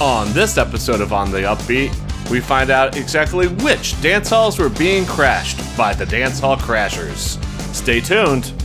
[0.00, 1.94] On this episode of On the Upbeat,
[2.28, 7.40] we find out exactly which dance halls were being crashed by the Dance Hall Crashers.
[7.72, 8.63] Stay tuned.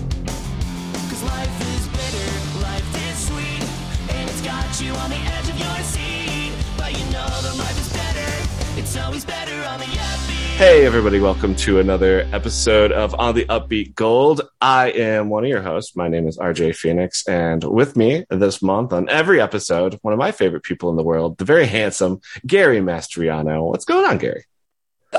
[10.59, 14.41] Hey, everybody, welcome to another episode of On the Upbeat Gold.
[14.59, 15.95] I am one of your hosts.
[15.95, 20.17] My name is RJ Phoenix, and with me this month on every episode, one of
[20.17, 23.69] my favorite people in the world, the very handsome Gary Mastriano.
[23.69, 24.43] What's going on, Gary?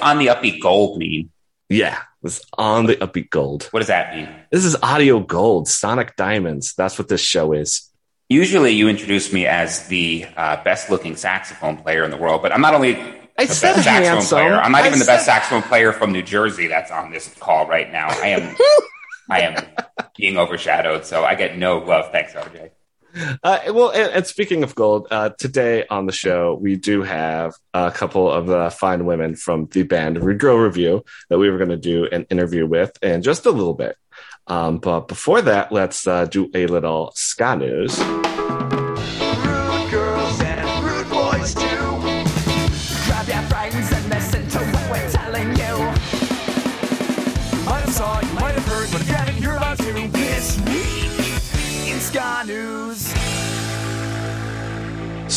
[0.02, 1.30] on the upbeat gold mean?
[1.70, 3.64] Yeah, this on the Upbeat Gold.
[3.70, 4.28] What does that mean?
[4.50, 6.74] This is audio gold, sonic diamonds.
[6.74, 7.88] That's what this show is.
[8.28, 12.52] Usually you introduce me as the uh, best looking saxophone player in the world, but
[12.52, 14.38] I'm not only I the said best saxophone handsome.
[14.38, 17.34] player, I'm not I even the best saxophone player from New Jersey that's on this
[17.40, 18.08] call right now.
[18.08, 18.54] I am
[19.30, 19.66] I am
[20.14, 22.12] being overshadowed, so I get no love.
[22.12, 22.70] Thanks, RJ.
[23.42, 27.54] Uh, well, and, and speaking of gold, uh, today on the show, we do have
[27.72, 31.56] a couple of the fine women from the band Rude Girl Review that we were
[31.56, 33.96] going to do an interview with in just a little bit.
[34.48, 37.98] Um, but before that, let's uh, do a little ska news.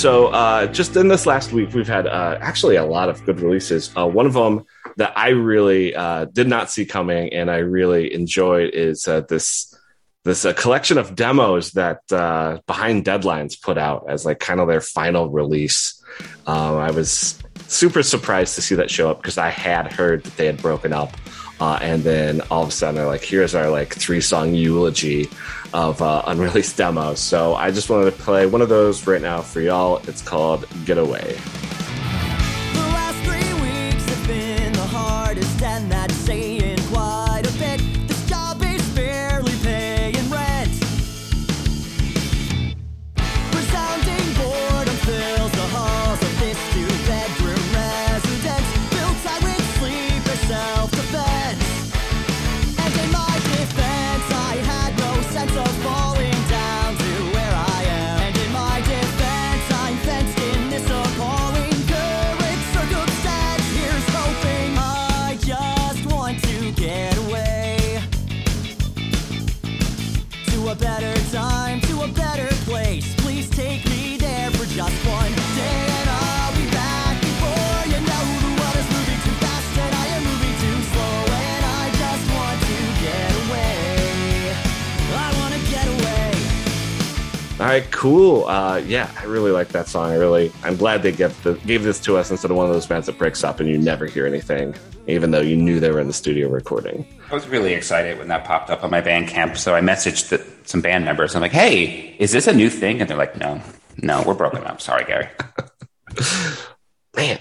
[0.03, 3.39] So, uh, just in this last week, we've had uh, actually a lot of good
[3.39, 3.89] releases.
[3.95, 4.65] Uh, one of them
[4.97, 9.73] that I really uh, did not see coming and I really enjoyed is uh, this
[10.25, 12.01] this uh, collection of demos that
[12.67, 16.03] Behind Deadlines put out as like kind of their final release.
[16.47, 20.35] Um, I was super surprised to see that show up because I had heard that
[20.35, 21.16] they had broken up.
[21.61, 25.29] And then all of a sudden, they're like, "Here's our like three song eulogy
[25.73, 29.41] of uh, unreleased demos." So I just wanted to play one of those right now
[29.41, 29.97] for y'all.
[30.07, 31.38] It's called "Getaway."
[87.63, 88.44] All right, cool.
[88.44, 90.12] Uh, yeah, I really like that song.
[90.12, 92.74] I really, I'm glad they gave, the, gave this to us instead of one of
[92.74, 94.75] those bands that breaks up and you never hear anything,
[95.07, 97.07] even though you knew they were in the studio recording.
[97.31, 100.46] I was really excited when that popped up on my Bandcamp, so I messaged the,
[100.68, 101.35] some band members.
[101.35, 103.62] I'm like, "Hey, is this a new thing?" And they're like, "No,
[103.96, 104.81] no, we're broken up.
[104.81, 105.29] Sorry, Gary."
[107.16, 107.40] Man.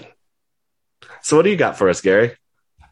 [1.21, 2.37] So, what do you got for us, Gary?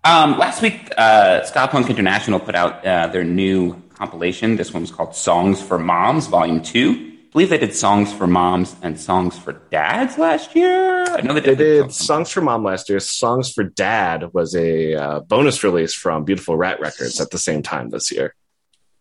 [0.03, 4.57] Um, last week, uh, Ska Punk International put out uh, their new compilation.
[4.57, 7.10] This one was called Songs for Moms, Volume 2.
[7.31, 11.05] I believe they did Songs for Moms and Songs for Dads last year.
[11.05, 12.99] I know they They did, did Songs for Mom last year.
[12.99, 17.61] Songs for Dad was a uh, bonus release from Beautiful Rat Records at the same
[17.63, 18.35] time this year.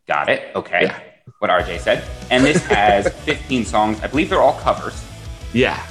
[0.07, 0.55] Got it.
[0.55, 0.83] Okay.
[0.85, 1.01] Yeah.
[1.41, 2.05] What RJ said.
[2.31, 4.01] And this has 15 songs.
[4.01, 5.05] I believe they're all covers.
[5.53, 5.85] Yeah.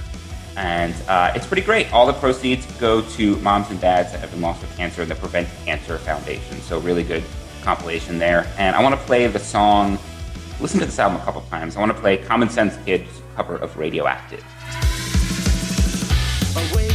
[0.56, 1.92] And uh, it's pretty great.
[1.92, 5.12] All the proceeds go to moms and dads that have been lost to cancer and
[5.12, 6.62] the Prevent Cancer Foundation.
[6.62, 7.24] So, really good
[7.64, 8.48] compilation there.
[8.58, 10.00] And I want to play the song,
[10.60, 11.76] listen to this album a couple times.
[11.76, 14.44] I want to play Common Sense Kids cover of Radioactive.
[16.56, 16.89] Waking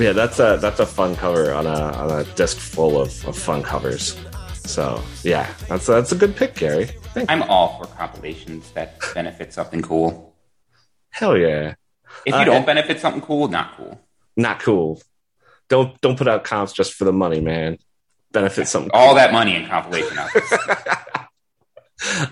[0.00, 3.36] Yeah, that's a that's a fun cover on a on a disc full of, of
[3.36, 4.18] fun covers.
[4.64, 6.86] So yeah, that's a, that's a good pick, Gary.
[7.12, 7.30] Thank.
[7.30, 10.34] I'm all for compilations that benefit something cool.
[11.10, 11.74] Hell yeah.
[12.24, 14.00] If Uh, you don't benefit something cool, not cool.
[14.36, 15.02] not cool.
[15.68, 17.76] Don't don't put out comps just for the money, man.
[18.32, 18.90] Benefit something.
[18.94, 20.52] All that money in compilation albums.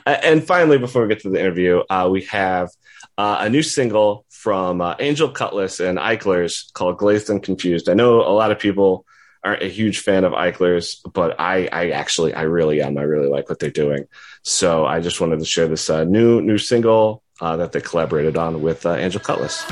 [0.07, 2.71] and finally, before we get to the interview, uh, we have
[3.19, 7.95] uh, a new single from uh, Angel Cutlass and Eichlers called "Glazed and Confused." I
[7.95, 9.05] know a lot of people
[9.45, 12.97] aren't a huge fan of Eichlers, but I, I actually, I really am.
[12.99, 14.07] I really like what they're doing.
[14.43, 18.37] So I just wanted to share this uh, new new single uh, that they collaborated
[18.37, 19.65] on with uh, Angel Cutlass.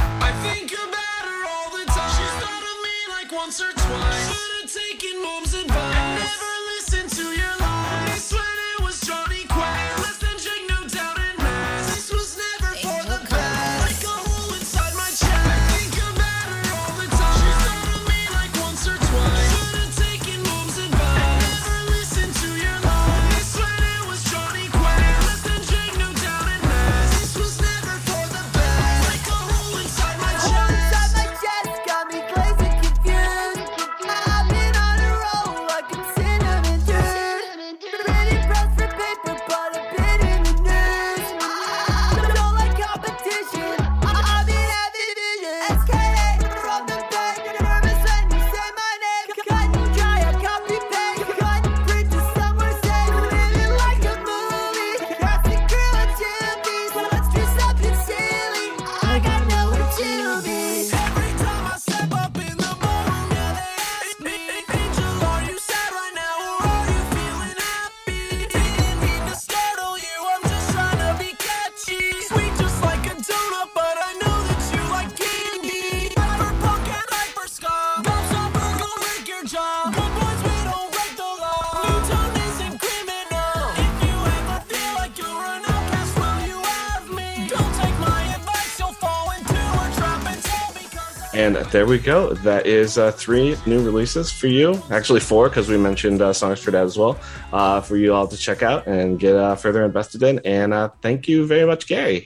[91.70, 92.32] There we go.
[92.34, 94.82] That is uh, three new releases for you.
[94.90, 97.18] Actually, four because we mentioned uh, songs for that as well.
[97.52, 100.40] Uh, for you all to check out and get uh, further invested in.
[100.44, 102.24] And uh, thank you very much, Gary.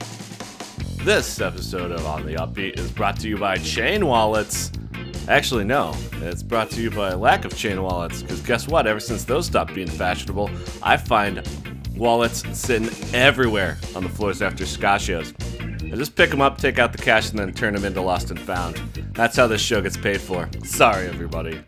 [1.03, 4.71] This episode of On the Upbeat is brought to you by Chain Wallets.
[5.27, 8.21] Actually, no, it's brought to you by lack of chain wallets.
[8.21, 8.87] Because guess what?
[8.87, 10.49] Ever since those stopped being fashionable,
[10.81, 11.47] I find
[11.95, 15.33] wallets sitting everywhere on the floors after ska shows.
[15.91, 18.31] I just pick them up, take out the cash, and then turn them into lost
[18.31, 18.81] and found.
[19.13, 20.49] That's how this show gets paid for.
[20.63, 21.61] Sorry, everybody.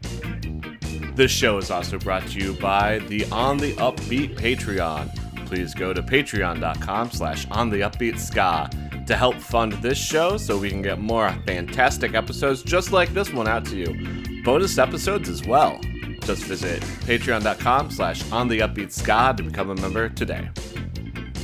[1.16, 5.46] This show is also brought to you by the On the Upbeat Patreon.
[5.46, 8.70] Please go to patreon.com slash on the upbeat ska
[9.06, 13.32] to help fund this show so we can get more fantastic episodes just like this
[13.32, 14.44] one out to you.
[14.44, 15.80] Bonus episodes as well.
[16.22, 20.50] Just visit patreon.com slash on the upbeat ska to become a member today.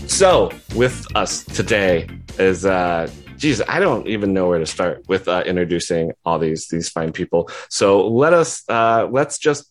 [0.07, 2.09] So, with us today
[2.39, 6.67] is, uh, geez, I don't even know where to start with uh, introducing all these
[6.67, 7.49] these fine people.
[7.69, 9.65] So let us uh, let's just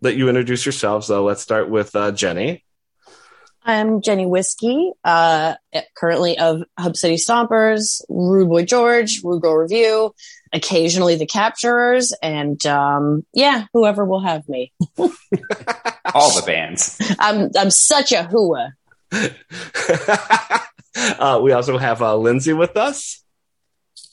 [0.00, 1.08] let you introduce yourselves.
[1.08, 2.64] So let's start with uh, Jenny.
[3.64, 5.56] I'm Jenny Whiskey, uh,
[5.94, 10.14] currently of Hub City Stompers, Rude Boy George, Rude Girl Review,
[10.54, 14.72] occasionally the Capturers, and um, yeah, whoever will have me.
[14.98, 16.98] All the bands.
[17.18, 18.72] I'm I'm such a hooah.
[21.18, 23.22] uh, we also have uh, Lindsay with us.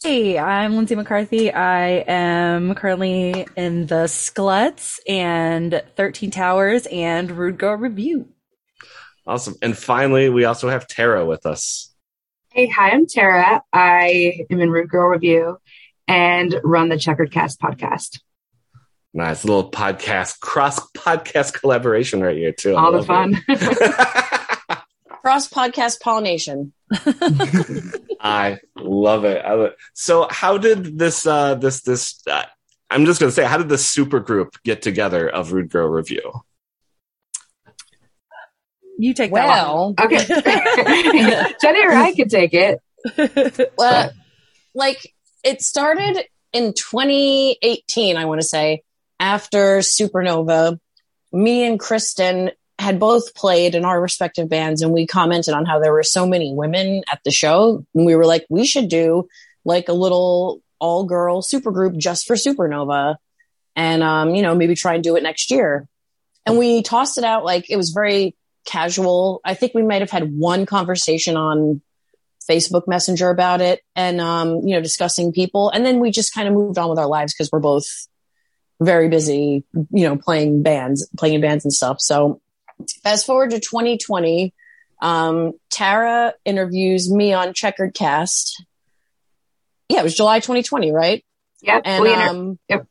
[0.03, 1.51] Hey, I'm Lindsay McCarthy.
[1.51, 8.27] I am currently in the Skluts and 13 Towers and Rude Girl Review.
[9.25, 9.55] Awesome.
[9.63, 11.91] And finally, we also have Tara with us.
[12.51, 13.63] Hey, hi, I'm Tara.
[13.73, 15.57] I am in Rude Girl Review
[16.07, 18.19] and run the Checkered Cast podcast.
[19.13, 22.75] Nice little podcast, cross podcast collaboration right here, too.
[22.75, 23.41] I All the fun.
[25.25, 25.29] it.
[25.29, 26.73] Cross podcast pollination.
[28.21, 29.43] I love it.
[29.43, 29.77] I love it.
[29.93, 32.43] So, how did this, uh, this, this, uh,
[32.89, 35.87] I'm just going to say, how did the super group get together of Rude Girl
[35.87, 36.31] Review?
[38.97, 40.17] You take that Well, okay.
[41.61, 42.79] Jenny or I could take it.
[43.15, 43.69] one.
[43.77, 44.11] well,
[44.73, 45.13] like
[45.43, 48.83] it started in 2018, I want to say,
[49.19, 50.79] after Supernova.
[51.33, 55.79] Me and Kristen had both played in our respective bands, and we commented on how
[55.79, 57.85] there were so many women at the show.
[57.95, 59.27] And we were like, we should do
[59.63, 63.15] like a little all girl supergroup just for Supernova,
[63.75, 65.87] and um, you know, maybe try and do it next year.
[66.45, 69.41] And we tossed it out like it was very casual.
[69.43, 71.81] I think we might have had one conversation on
[72.49, 75.69] Facebook Messenger about it and, um, you know, discussing people.
[75.69, 77.87] And then we just kind of moved on with our lives because we're both
[78.79, 81.99] very busy, you know, playing bands, playing in bands and stuff.
[81.99, 82.41] So
[83.03, 84.53] fast forward to 2020,
[85.01, 88.63] um, Tara interviews me on Checkered Cast.
[89.89, 91.23] Yeah, it was July 2020, right?
[91.61, 91.79] Yeah.
[91.83, 92.87] And we inter- um, Yep.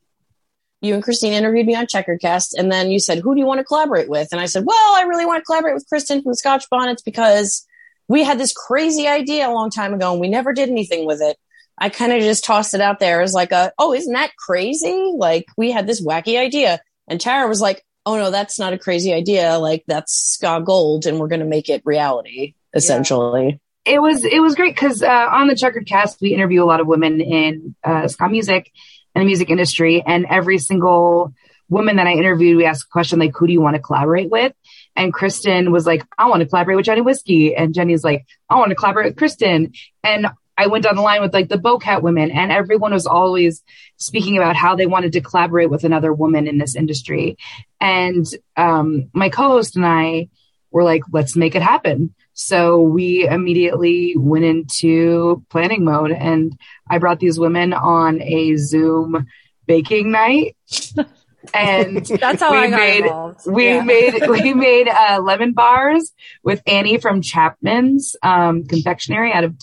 [0.81, 3.47] you and Christine interviewed me on Checkered Cast, and then you said, "Who do you
[3.47, 6.23] want to collaborate with?" And I said, "Well, I really want to collaborate with Kristen
[6.23, 7.67] from Scotch Bonnets because
[8.09, 11.21] we had this crazy idea a long time ago, and we never did anything with
[11.23, 11.37] it."
[11.79, 15.12] I kind of just tossed it out there as like a, "Oh, isn't that crazy?"
[15.17, 18.78] Like we had this wacky idea, and Tara was like, "Oh no, that's not a
[18.78, 19.58] crazy idea.
[19.58, 24.40] Like that's ska gold, and we're going to make it reality." Essentially, it was it
[24.40, 27.75] was great because uh, on the checkered cast we interview a lot of women in
[27.84, 28.73] uh, ska music
[29.14, 30.02] and the music industry.
[30.04, 31.34] And every single
[31.70, 34.30] woman that i interviewed we asked a question like who do you want to collaborate
[34.30, 34.52] with?
[34.96, 37.54] And kristen was like i want to collaborate with jenny whiskey.
[37.54, 39.73] And jenny's like i want to collaborate with kristen.
[40.02, 43.62] And i went down the line with like the bowcat women and everyone was always
[43.96, 47.37] speaking about how they wanted to collaborate with another woman in this industry
[47.80, 50.28] and um, my co-host and i
[50.70, 56.58] were like let's make it happen so we immediately went into planning mode and
[56.90, 59.26] I brought these women on a Zoom
[59.66, 60.56] baking night.
[61.52, 63.40] And That's how we I got made involved.
[63.46, 63.82] we Yeah.
[63.82, 66.11] made we made uh, lemon bars
[66.42, 69.54] with Annie from Chapman's um, confectionery out of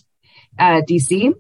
[0.60, 1.34] uh, DC.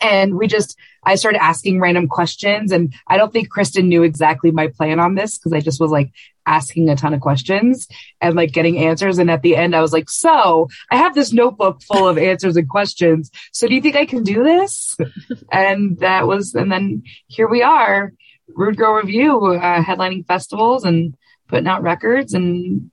[0.00, 4.50] And we just I started asking random questions and I don't think Kristen knew exactly
[4.50, 6.10] my plan on this because I just was like
[6.46, 7.86] asking a ton of questions
[8.20, 9.18] and like getting answers.
[9.18, 12.56] And at the end, I was like, so I have this notebook full of answers
[12.56, 13.30] and questions.
[13.52, 14.96] So do you think I can do this?
[15.52, 18.12] and that was, and then here we are,
[18.48, 22.90] Rude Girl Review, uh, headlining festivals and putting out records and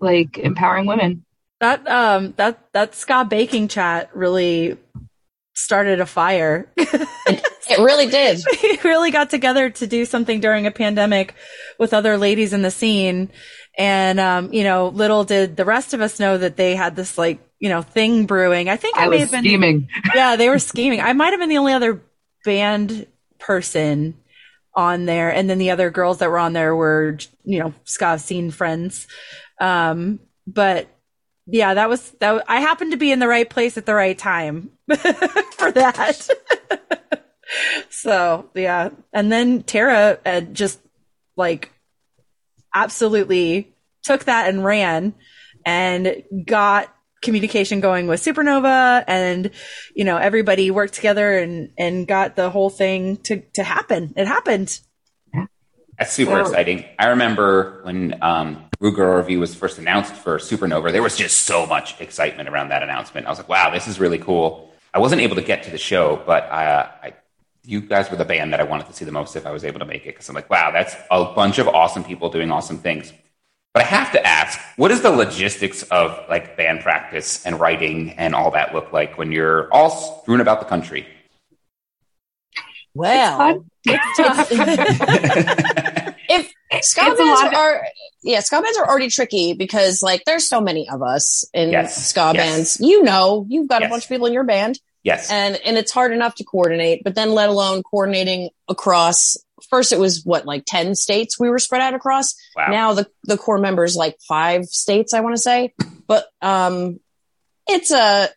[0.00, 1.26] like empowering women.
[1.60, 4.78] That um that that ska baking chat really
[5.58, 6.70] started a fire.
[6.76, 8.40] it really did.
[8.62, 11.34] we really got together to do something during a pandemic
[11.78, 13.30] with other ladies in the scene.
[13.76, 17.18] And, um, you know, little did the rest of us know that they had this
[17.18, 18.68] like, you know, thing brewing.
[18.68, 19.88] I think I, I may was have been, scheming.
[20.14, 21.00] yeah, they were scheming.
[21.00, 22.02] I might have been the only other
[22.44, 23.06] band
[23.38, 24.16] person
[24.74, 25.30] on there.
[25.30, 29.08] And then the other girls that were on there were, you know, ska scene friends.
[29.60, 30.88] Um, but
[31.50, 34.16] yeah, that was, that I happened to be in the right place at the right
[34.16, 36.28] time for that.
[37.90, 38.90] so yeah.
[39.12, 40.78] And then Tara uh, just
[41.36, 41.72] like
[42.74, 45.14] absolutely took that and ran
[45.64, 49.50] and got communication going with Supernova and
[49.94, 54.12] you know everybody worked together and and got the whole thing to to happen.
[54.16, 54.80] It happened.
[55.98, 56.84] That's super exciting.
[56.96, 61.44] I remember when um, Rude Girl Review was first announced for Supernova, there was just
[61.44, 63.26] so much excitement around that announcement.
[63.26, 64.72] I was like, wow, this is really cool.
[64.94, 67.14] I wasn't able to get to the show, but uh, I,
[67.64, 69.64] you guys were the band that I wanted to see the most if I was
[69.64, 72.50] able to make it because I'm like, wow, that's a bunch of awesome people doing
[72.52, 73.12] awesome things.
[73.74, 78.12] But I have to ask, what is the logistics of like band practice and writing
[78.12, 81.06] and all that look like when you're all strewn about the country?
[82.94, 84.46] Well, It's fun.
[84.50, 85.84] if
[86.84, 87.86] ska It's bands of- are
[88.22, 92.08] yeah ska bands are already tricky because like there's so many of us in Yes,
[92.10, 92.36] ska yes.
[92.36, 93.88] bands you know you've got Yes.
[93.88, 95.30] a bunch of people in your band Yes.
[95.30, 99.36] and and it's hard enough to coordinate but then let alone coordinating across
[99.70, 102.66] first it was what like 10 states we were spread out across Wow.
[102.70, 105.72] now the the core members like five states i want to say
[106.06, 106.98] but um
[107.68, 108.28] it's a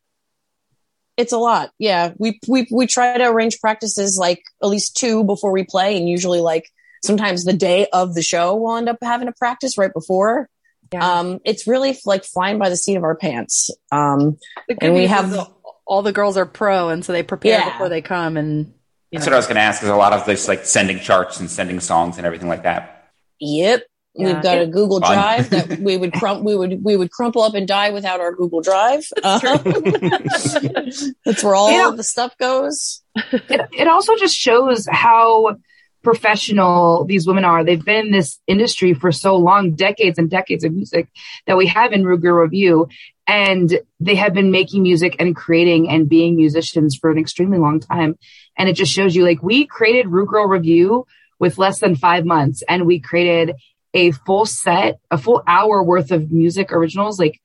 [1.17, 5.23] it's a lot yeah we we we try to arrange practices like at least two
[5.23, 6.65] before we play and usually like
[7.03, 10.49] sometimes the day of the show we'll end up having a practice right before
[10.93, 11.19] Yeah.
[11.19, 14.37] um it's really like flying by the seat of our pants um
[14.79, 15.39] And we have- is
[15.87, 17.71] all the girls are pro, and so they prepare Yeah.
[17.71, 18.37] before they come.
[18.37, 19.83] And you That's know, what I was going to ask.
[19.83, 23.09] Is a lot of this like sending charts and sending songs and everything like that.
[23.39, 23.83] Yep.
[24.13, 24.25] Yeah.
[24.33, 25.11] We've got a Google Fun.
[25.13, 28.31] Drive that we would crump, we would we would crumple up and die without our
[28.31, 29.05] Google Drive.
[29.21, 29.41] Um,
[31.25, 31.89] that's where all Yeah.
[31.89, 33.01] of the stuff goes.
[33.15, 35.57] it, it also just shows how
[36.03, 37.63] professional these women are.
[37.63, 41.09] They've been in this industry for so long, decades and decades of music
[41.45, 42.87] that we have in Rude Girl Review.
[43.27, 47.79] And they have been making music and creating and being musicians for an extremely long
[47.79, 48.17] time.
[48.57, 51.05] And it just shows you like we created Rude Girl Review
[51.39, 53.55] with less than five months and we created
[53.93, 57.19] a full set, a full hour worth of music originals.
[57.19, 57.39] Like,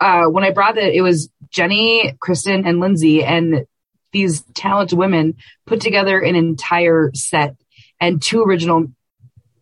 [0.00, 3.66] uh, when I brought it, it was Jenny, Kristen, and Lindsay, and
[4.12, 5.36] these talented women
[5.66, 7.56] put together an entire set
[8.02, 8.92] and two original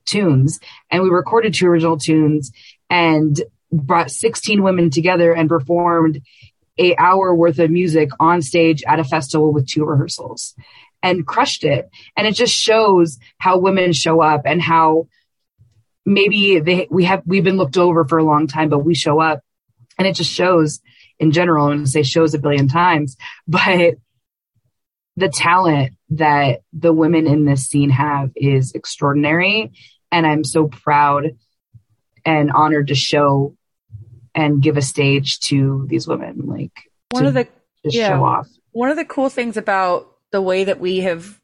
[0.06, 0.58] tunes.
[0.90, 2.50] And we recorded two original tunes
[2.88, 6.22] and brought 16 women together and performed
[6.78, 10.54] a hour worth of music on stage at a festival with two rehearsals
[11.02, 11.90] and crushed it.
[12.16, 15.08] And it just shows how women show up and how
[16.06, 19.20] maybe they, we have, we've been looked over for a long time, but we show
[19.20, 19.42] up
[19.98, 20.80] and it just shows
[21.18, 21.68] in general.
[21.76, 23.96] To say shows a billion times, but
[25.20, 29.72] the talent that the women in this scene have is extraordinary.
[30.10, 31.36] And I'm so proud
[32.24, 33.54] and honored to show
[34.34, 36.46] and give a stage to these women.
[36.46, 36.72] Like
[37.10, 37.46] One of the
[37.84, 38.08] yeah.
[38.08, 38.48] show off.
[38.72, 41.38] one of the cool things about the way that we have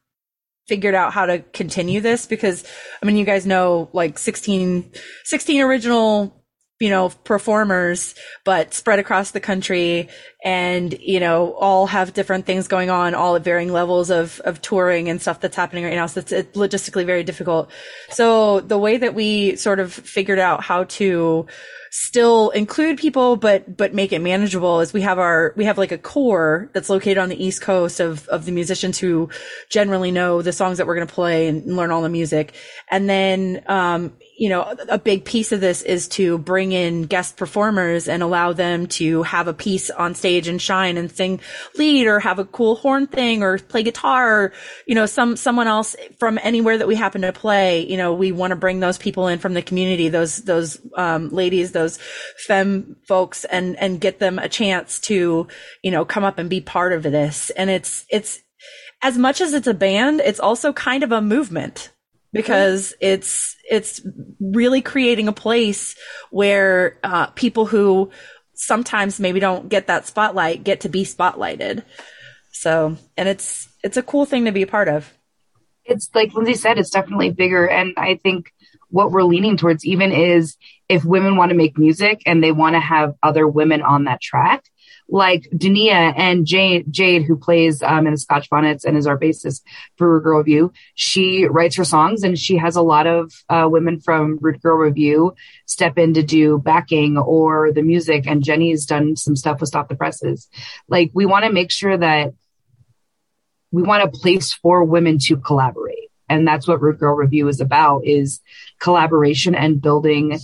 [0.68, 2.64] figured out how to continue this because
[3.00, 4.90] i mean you guys know like 16
[5.22, 6.44] 16 original
[6.78, 8.14] you know performers
[8.44, 10.08] but spread across the country
[10.44, 14.60] and you know all have different things going on all at varying levels of of
[14.60, 16.06] touring and stuff that's happening right now.
[16.06, 17.70] So it's, it's logistically very difficult.
[18.10, 21.46] So the way that we sort of figured out how to
[21.90, 25.92] still include people but but make it manageable is we have our we have like
[25.92, 29.30] a core that's located on the east coast of of the musicians who
[29.70, 32.54] generally know the songs that we're going to play and learn all the music.
[32.90, 37.36] And then um you know a big piece of this is to bring in guest
[37.36, 41.40] performers and allow them to have a piece on stage and shine and sing
[41.76, 44.52] lead or have a cool horn thing or play guitar or
[44.86, 48.32] you know some someone else from anywhere that we happen to play you know we
[48.32, 51.98] want to bring those people in from the community those those um, ladies those
[52.46, 55.46] femme folks and and get them a chance to
[55.82, 57.50] you know come up and be part of this.
[57.50, 58.40] And it's it's
[59.02, 61.90] as much as it's a band it's also kind of a movement
[62.32, 64.00] because it's it's
[64.40, 65.96] really creating a place
[66.30, 68.10] where uh, people who
[68.54, 71.82] sometimes maybe don't get that spotlight get to be spotlighted
[72.52, 75.12] so and it's it's a cool thing to be a part of
[75.86, 77.68] it's like Lindsay said, it's definitely bigger.
[77.68, 78.52] And I think
[78.88, 80.56] what we're leaning towards even is
[80.88, 84.20] if women want to make music and they want to have other women on that
[84.20, 84.64] track,
[85.08, 89.18] like Dania and Jade, Jade who plays um, in the Scotch Bonnets and is our
[89.18, 89.62] bassist
[89.96, 90.72] for Rude Girl Review.
[90.94, 94.76] She writes her songs and she has a lot of uh, women from Rude Girl
[94.76, 95.34] Review
[95.66, 98.26] step in to do backing or the music.
[98.26, 100.48] And Jenny's done some stuff with Stop the Presses.
[100.88, 102.34] Like we want to make sure that
[103.70, 106.10] we want a place for women to collaborate.
[106.28, 108.40] And that's what Rude Girl Review is about is
[108.80, 110.38] collaboration and building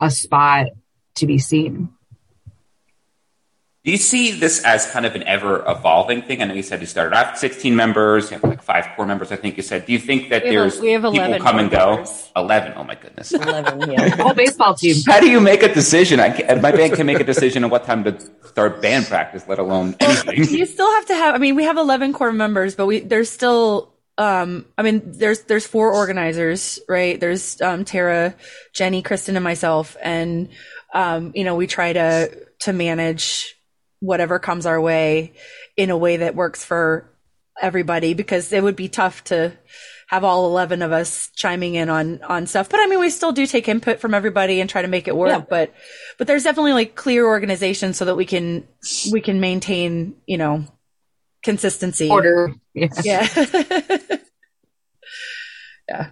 [0.00, 0.68] a spot
[1.16, 1.90] to be seen.
[3.88, 6.42] Do you see this as kind of an ever evolving thing?
[6.42, 9.06] I know you said you started off with 16 members, you have like five core
[9.06, 9.86] members, I think you said.
[9.86, 11.94] Do you think that We have there's we have 11 people come and go?
[11.94, 12.30] members.
[12.36, 12.74] 11.
[12.76, 13.32] Oh my goodness.
[13.32, 14.08] 11, yeah.
[14.22, 14.94] Whole baseball team.
[15.06, 16.20] How do you make a decision?
[16.20, 19.48] I can, my band can make a decision on what time to start band practice,
[19.48, 20.58] let alone anything.
[20.58, 23.30] you still have to have i mean we have 11 core members but we there's
[23.30, 28.34] still um i mean there's there's four organizers right there's um tara
[28.74, 30.50] jenny kristen and myself and
[30.92, 33.57] um you know we try to to manage
[34.00, 35.32] whatever comes our way
[35.76, 37.10] in a way that works for
[37.60, 39.52] everybody because it would be tough to
[40.06, 43.32] have all 11 of us chiming in on on stuff but i mean we still
[43.32, 45.40] do take input from everybody and try to make it work Yeah.
[45.40, 45.74] but
[46.18, 48.66] but there's definitely like clear organization so that we can
[49.12, 50.64] we can maintain you know
[51.42, 52.54] consistency Order.
[52.74, 52.88] Yeah.
[55.88, 56.10] yeah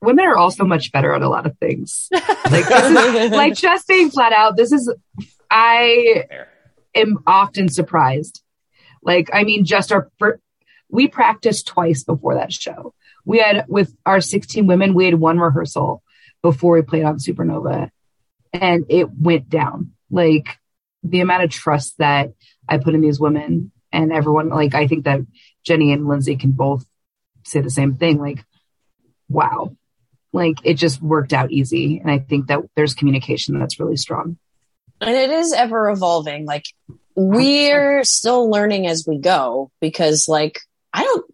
[0.00, 2.08] Women are also much better at a lot of things.
[2.10, 4.92] Like, this is- like just being flat out, this is,
[5.48, 6.48] I Fair.
[6.94, 8.42] Am often surprised.
[9.02, 10.10] Like, I mean, just our,
[10.88, 12.94] we practiced twice before that show.
[13.24, 16.02] We had, with our 16 women, we had one rehearsal
[16.42, 17.90] before we played on Supernova
[18.52, 19.92] and it went down.
[20.10, 20.58] Like,
[21.02, 22.32] the amount of trust that
[22.68, 25.20] I put in these women and everyone, like, I think that
[25.64, 26.84] Jenny and Lindsay can both
[27.44, 28.18] say the same thing.
[28.18, 28.44] Like,
[29.28, 29.76] wow.
[30.32, 31.98] Like, it just worked out easy.
[31.98, 34.38] And I think that there's communication that's really strong.
[35.02, 36.46] And it is ever evolving.
[36.46, 36.64] Like
[37.14, 40.60] we're still learning as we go because like
[40.94, 41.26] i don't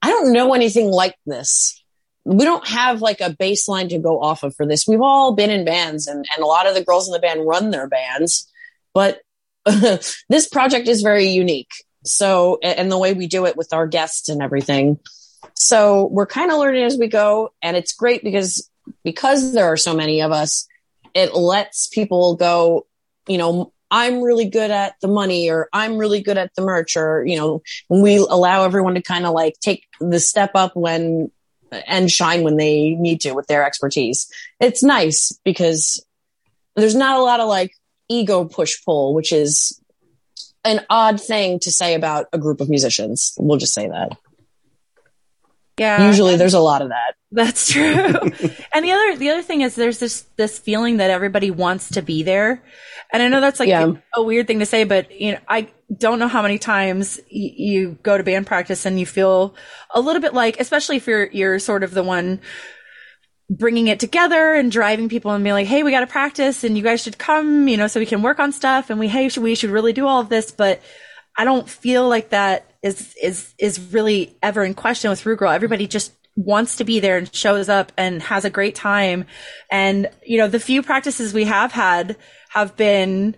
[0.00, 1.80] i don't know anything like this.
[2.26, 4.88] We don't have like a baseline to go off of for this.
[4.88, 7.46] We've all been in bands and, and a lot of the girls in the band
[7.46, 8.50] run their bands
[8.94, 9.20] but
[9.66, 11.72] this project is very unique.
[12.04, 14.98] So and the way we do it with our guests and everything.
[15.54, 18.70] So we're kind of learning as we go and it's great because
[19.02, 20.66] because there are so many of us
[21.14, 22.86] it lets people go,
[23.28, 26.96] you know, I'm really good at the money or I'm really good at the merch
[26.96, 31.30] or, you know, we allow everyone to kind of like take the step up when
[31.86, 34.28] and shine when they need to with their expertise.
[34.60, 36.04] It's nice because
[36.76, 37.72] there's not a lot of like
[38.08, 39.80] ego push pull, which is
[40.64, 43.34] an odd thing to say about a group of musicians.
[43.38, 44.16] We'll just say that.
[45.78, 47.14] yeah Usually there's a lot of that.
[47.30, 47.84] That's true.
[48.74, 52.02] and the other the other thing is there's this this feeling that everybody wants to
[52.02, 52.62] be there.
[53.12, 53.92] And I know that's like Yeah.
[54.16, 57.54] a weird thing to say, but you know, I don't know how many times y-
[57.56, 59.54] you go to band practice and you feel
[59.94, 62.40] a little bit like, especially if you're you're sort of the one
[63.50, 66.76] bringing it together and driving people and being like, "Hey, we got to practice, and
[66.76, 69.28] you guys should come, you know, so we can work on stuff." And we, hey,
[69.28, 70.80] should, we should really do all of this, but
[71.36, 75.50] I don't feel like that is is is really ever in question with Rude Girl.
[75.50, 79.26] Everybody just wants to be there and shows up and has a great time.
[79.70, 82.16] And you know, the few practices we have had
[82.50, 83.36] have been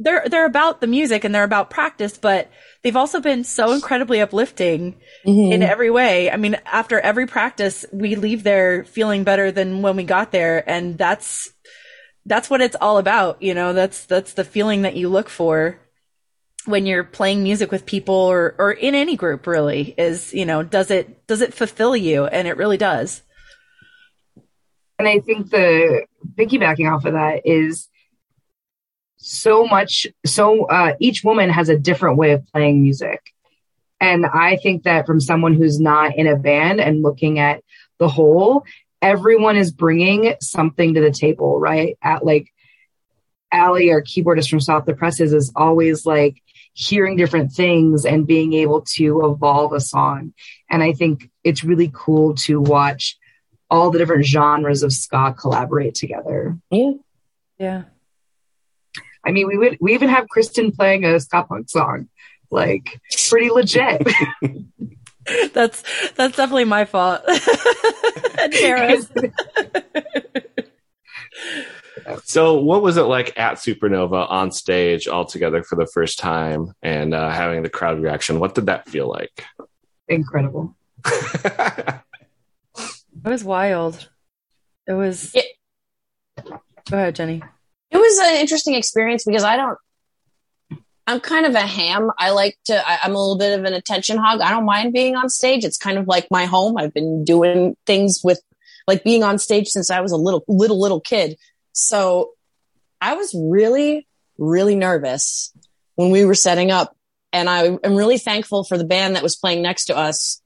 [0.00, 2.50] they're they're about the music and they're about practice, but
[2.82, 5.52] they've also been so incredibly uplifting mm-hmm.
[5.52, 6.30] in every way.
[6.30, 10.68] I mean, after every practice, we leave there feeling better than when we got there,
[10.68, 11.52] and that's
[12.26, 13.40] that's what it's all about.
[13.40, 15.78] You know, that's that's the feeling that you look for
[16.66, 19.46] when you're playing music with people or or in any group.
[19.46, 22.26] Really, is you know, does it does it fulfill you?
[22.26, 23.22] And it really does.
[24.98, 27.88] And I think the piggybacking off of that is
[29.16, 30.06] so much.
[30.24, 33.20] So uh, each woman has a different way of playing music.
[34.00, 37.62] And I think that from someone who's not in a band and looking at
[37.98, 38.64] the whole,
[39.00, 41.96] everyone is bringing something to the table, right?
[42.02, 42.52] At like
[43.50, 46.42] Allie, our keyboardist from Stop the Presses, is always like
[46.74, 50.34] hearing different things and being able to evolve a song.
[50.68, 53.16] And I think it's really cool to watch
[53.70, 56.58] all the different genres of ska collaborate together.
[56.70, 56.92] Yeah.
[57.58, 57.84] Yeah.
[59.24, 62.08] I mean, we would we even have Kristen playing a ska punk song,
[62.50, 64.06] like pretty legit.
[65.54, 65.82] That's
[66.16, 67.22] that's definitely my fault.
[68.38, 69.10] and Tara's.
[72.24, 76.72] So, what was it like at Supernova on stage all together for the first time
[76.82, 78.40] and uh, having the crowd reaction?
[78.40, 79.44] What did that feel like?
[80.08, 80.76] Incredible.
[83.24, 84.08] It was wild.
[84.86, 85.34] It was.
[85.34, 85.46] It-
[86.90, 87.42] Go ahead, Jenny.
[87.90, 89.78] It was an interesting experience because I don't.
[91.06, 92.10] I'm kind of a ham.
[92.18, 92.86] I like to.
[92.86, 94.40] I, I'm a little bit of an attention hog.
[94.42, 95.64] I don't mind being on stage.
[95.64, 96.76] It's kind of like my home.
[96.76, 98.42] I've been doing things with,
[98.86, 101.38] like being on stage since I was a little, little, little kid.
[101.74, 102.30] So,
[103.00, 104.06] I was really,
[104.38, 105.52] really nervous
[105.96, 106.96] when we were setting up,
[107.32, 110.40] and I am really thankful for the band that was playing next to us.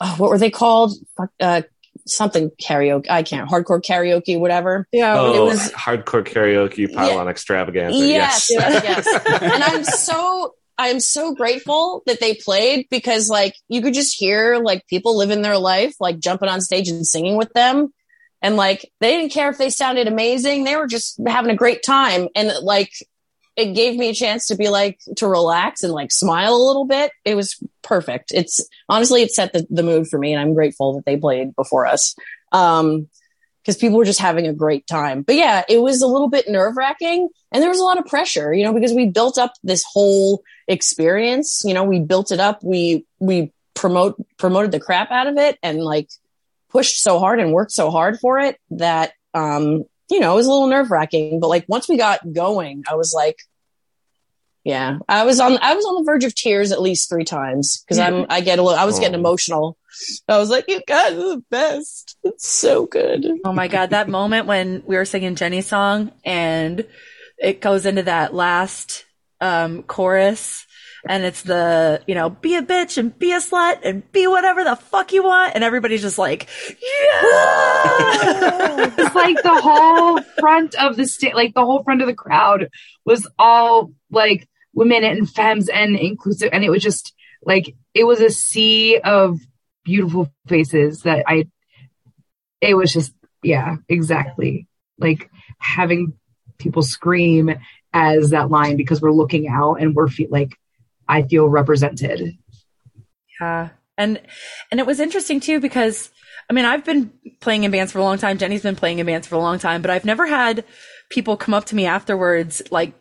[0.00, 0.92] Oh, what were they called?
[1.38, 1.62] Uh,
[2.06, 3.06] something karaoke.
[3.10, 3.48] I can't.
[3.48, 4.86] Hardcore karaoke, whatever.
[4.92, 5.14] Yeah.
[5.18, 7.98] Oh, it was- hardcore karaoke pylon extravaganza.
[7.98, 8.82] Yes, Yes.
[8.84, 9.42] yes, yes.
[9.42, 14.58] and I'm so I'm so grateful that they played because like you could just hear
[14.58, 17.92] like people living their life, like jumping on stage and singing with them.
[18.40, 20.64] And like they didn't care if they sounded amazing.
[20.64, 22.28] They were just having a great time.
[22.34, 22.92] And like
[23.56, 26.84] it gave me a chance to be like to relax and like smile a little
[26.84, 27.10] bit.
[27.24, 28.30] It was perfect.
[28.32, 31.56] It's honestly it set the, the mood for me and I'm grateful that they played
[31.56, 32.14] before us.
[32.52, 33.08] Um
[33.68, 35.20] because people were just having a great time.
[35.20, 38.06] But yeah, it was a little bit nerve wracking and there was a lot of
[38.06, 42.40] pressure, you know, because we built up this whole experience, you know, we built it
[42.40, 42.62] up.
[42.62, 46.08] We, we promote, promoted the crap out of it and like
[46.70, 50.46] pushed so hard and worked so hard for it that, um, you know, it was
[50.46, 53.36] a little nerve wracking, but like once we got going, I was like,
[54.64, 57.80] yeah, I was on, I was on the verge of tears at least three times
[57.82, 59.20] because I'm, I get a little, I was getting Oh.
[59.20, 59.78] emotional.
[60.28, 62.16] I was like, you guys are the best.
[62.22, 63.26] It's so good.
[63.44, 66.86] Oh my god, that moment when we were singing Jenny's song and
[67.38, 69.04] it goes into that last
[69.40, 70.66] um chorus
[71.06, 74.64] and it's the, you know, be a bitch and be a slut and be whatever
[74.64, 77.26] the fuck you want and everybody's just like, yeah.
[78.98, 82.68] It's like the whole front of the state, like the whole front of the crowd
[83.04, 86.50] was all like women and femmes and inclusive.
[86.52, 89.38] And it was just like, it was a sea of
[89.84, 91.46] beautiful faces that I,
[92.60, 94.66] it was just, yeah, exactly.
[94.98, 96.14] Like having
[96.58, 97.54] people scream
[97.92, 100.56] as that line because we're looking out and we're like
[101.08, 102.36] I feel represented.
[103.40, 103.70] Yeah.
[103.96, 104.20] And
[104.70, 106.10] and it was interesting too because
[106.48, 108.38] I mean I've been playing in bands for a long time.
[108.38, 110.64] Jenny's been playing in bands for a long time, but I've never had
[111.10, 112.94] people come up to me afterwards like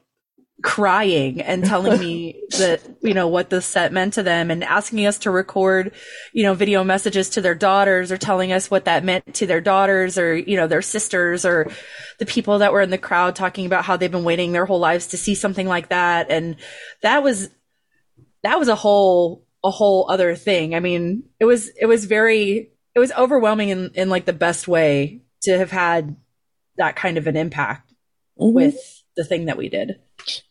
[0.63, 5.05] crying and telling me that you know what the set meant to them and asking
[5.05, 5.91] us to record
[6.33, 9.61] you know video messages to their daughters or telling us what that meant to their
[9.61, 11.69] daughters or you know their sisters or
[12.17, 14.79] the people that were in the crowd talking about how they've been waiting their whole
[14.79, 16.55] lives to see something like that and
[17.03, 17.49] that was
[18.43, 20.75] that was a whole a whole other thing.
[20.75, 24.67] I mean, it was it was very it was overwhelming in in like the best
[24.67, 26.15] way to have had
[26.77, 27.93] that kind of an impact
[28.39, 28.53] Mm-hmm.
[28.53, 29.99] with the thing that we did.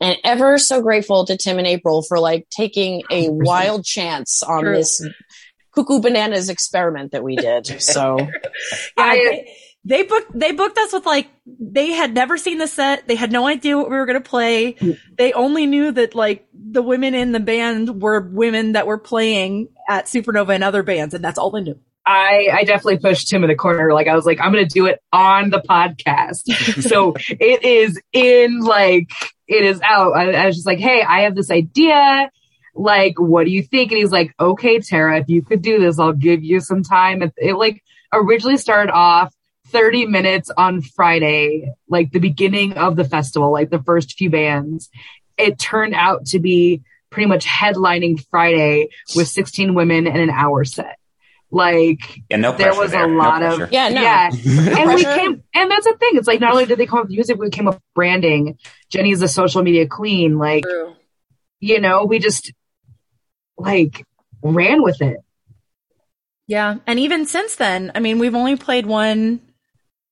[0.01, 4.62] and ever so grateful to Tim and April for like taking a wild chance on
[4.64, 4.75] True.
[4.75, 5.07] this
[5.72, 7.81] cuckoo bananas experiment that we did.
[7.81, 8.29] So Yeah,
[8.99, 9.46] I-
[9.87, 13.07] they, booked they booked us with like they had never seen the set.
[13.07, 14.77] They had no idea what we were going to play.
[15.16, 19.68] They only knew that like the women in the band were women that were playing
[19.88, 21.79] at Supernova and other bands and that's all they knew.
[22.05, 23.92] I, I definitely pushed him in the corner.
[23.92, 26.83] Like I was like, I'm going to do it on the podcast.
[26.88, 29.11] so it is in like,
[29.49, 30.12] it is out.
[30.16, 32.31] I, I was just like, Hey, I have this idea.
[32.75, 33.90] Like, what do you think?
[33.90, 37.22] And he's like, okay, Tara, if you could do this, I'll give you some time.
[37.22, 39.35] It, it like originally started off
[39.77, 44.89] 30 minutes on Friday, like the beginning of the festival, like the first few bands.
[45.37, 50.65] It turned out to be pretty much headlining Friday with 16 women and an hour
[50.65, 50.97] set.
[51.51, 53.05] Like, Yeah, no there was there.
[53.05, 53.65] a lot pressure.
[53.65, 54.01] of Yeah, no.
[54.03, 56.99] yeah and we came and that's the thing it's like not only did they come
[56.99, 58.59] up with music we came up with branding
[58.91, 60.65] jenny's a social media queen like
[61.61, 62.53] you know we just
[63.57, 64.05] like
[64.43, 65.19] ran with it
[66.49, 69.41] Yeah, and even since then, I mean, we've only played one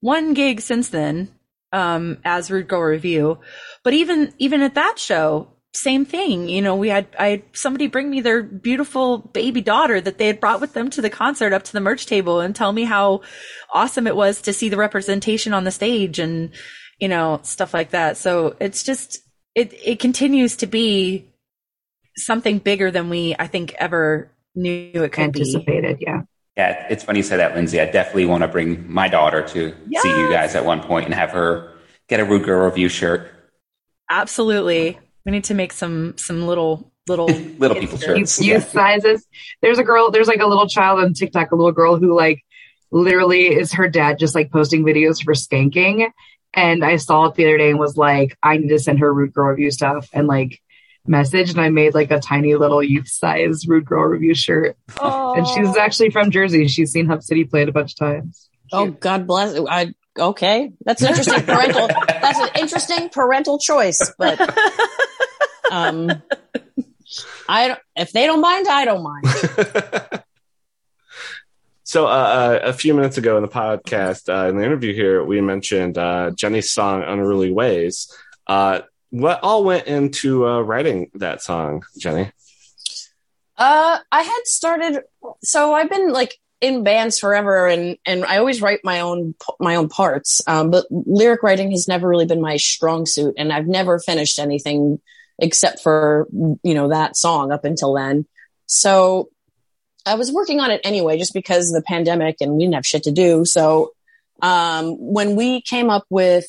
[0.04, 1.30] one gig since then
[1.72, 3.38] um as Rude Girl Review,
[3.82, 6.48] but even even at that show, same thing.
[6.48, 10.26] You know, we had I had somebody bring me their beautiful baby daughter that they
[10.26, 12.84] had brought with them to the concert up to the merch table and tell me
[12.84, 13.22] how
[13.72, 16.50] awesome it was to see the representation on the stage and
[17.00, 18.18] you know stuff like that.
[18.18, 19.20] So it's just
[19.54, 21.32] it it continues to be
[22.18, 25.40] something bigger than we I think ever knew it could be.
[25.40, 26.22] anticipated yeah
[26.56, 27.80] Yeah, it's funny you say that, Lindsay.
[27.80, 31.14] I definitely want to bring my daughter to see you guys at one point and
[31.14, 31.72] have her
[32.08, 33.30] get a Rude Girl Review shirt.
[34.10, 34.98] Absolutely.
[35.24, 37.26] We need to make some some little little
[37.58, 38.36] Little people shirts.
[38.36, 38.40] shirts.
[38.40, 39.26] youth, youth sizes
[39.62, 42.42] there's a girl there's like a little child on tiktok a little girl who like
[42.90, 46.08] literally is her dad just like posting videos for skanking
[46.54, 49.12] and i saw it the other day and was like i need to send her
[49.12, 50.62] rude girl review stuff and like
[51.06, 55.46] message and i made like a tiny little youth size rude girl review shirt and
[55.46, 59.26] she's actually from jersey she's seen hub city played a bunch of times Oh, God
[59.26, 59.56] bless.
[59.68, 60.72] I okay.
[60.84, 61.86] That's an interesting parental.
[62.08, 64.40] that's an interesting parental choice, but
[65.70, 66.10] um,
[67.48, 67.80] I don't.
[67.94, 69.26] If they don't mind, I don't mind.
[71.86, 75.22] So, uh, uh, a few minutes ago in the podcast, uh, in the interview here,
[75.22, 78.10] we mentioned uh, Jenny's song "Unruly Ways."
[78.46, 78.80] Uh,
[79.14, 82.32] what all went into uh, writing that song, Jenny?
[83.56, 85.02] Uh, I had started.
[85.44, 89.76] So I've been like in bands forever, and and I always write my own my
[89.76, 90.42] own parts.
[90.48, 94.40] Um, but lyric writing has never really been my strong suit, and I've never finished
[94.40, 95.00] anything
[95.38, 98.26] except for you know that song up until then.
[98.66, 99.28] So
[100.04, 102.86] I was working on it anyway, just because of the pandemic and we didn't have
[102.86, 103.44] shit to do.
[103.44, 103.92] So
[104.42, 106.46] um, when we came up with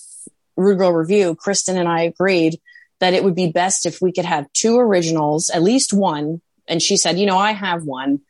[0.58, 2.60] Rude Girl Review, Kristen and I agreed
[3.00, 6.42] that it would be best if we could have two originals, at least one.
[6.68, 8.22] And she said, you know, I have one.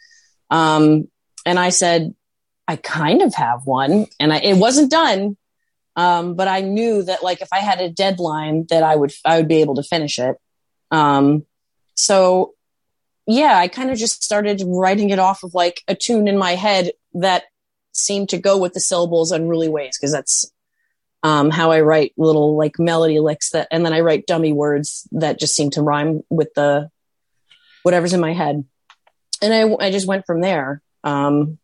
[0.50, 1.08] Um,
[1.46, 2.16] and I said,
[2.68, 4.08] I kind of have one.
[4.20, 5.38] And I, it wasn't done.
[5.96, 9.38] Um, but I knew that like if I had a deadline that I would, I
[9.38, 10.36] would be able to finish it.
[10.92, 11.46] Um,
[11.96, 12.56] so
[13.28, 16.56] yeah, I kind of just started writing it off of like a tune in my
[16.56, 17.44] head that
[17.94, 20.52] seemed to go with the syllables unruly ways because that's
[21.26, 25.08] um, how I write little like melody licks that, and then I write dummy words
[25.14, 26.92] that just seem to rhyme with the
[27.82, 28.64] whatever's in my head,
[29.42, 30.84] and I I just went from there.
[31.04, 31.58] Um,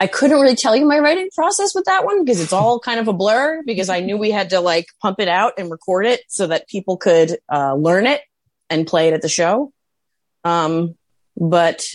[0.00, 2.98] I couldn't really tell you my writing process with that one because it's all kind
[2.98, 6.06] of a blur because I knew we had to like pump it out and record
[6.06, 8.22] it so that people could uh, learn it
[8.68, 9.72] and play it at the show.
[10.42, 10.96] Um,
[11.36, 11.86] but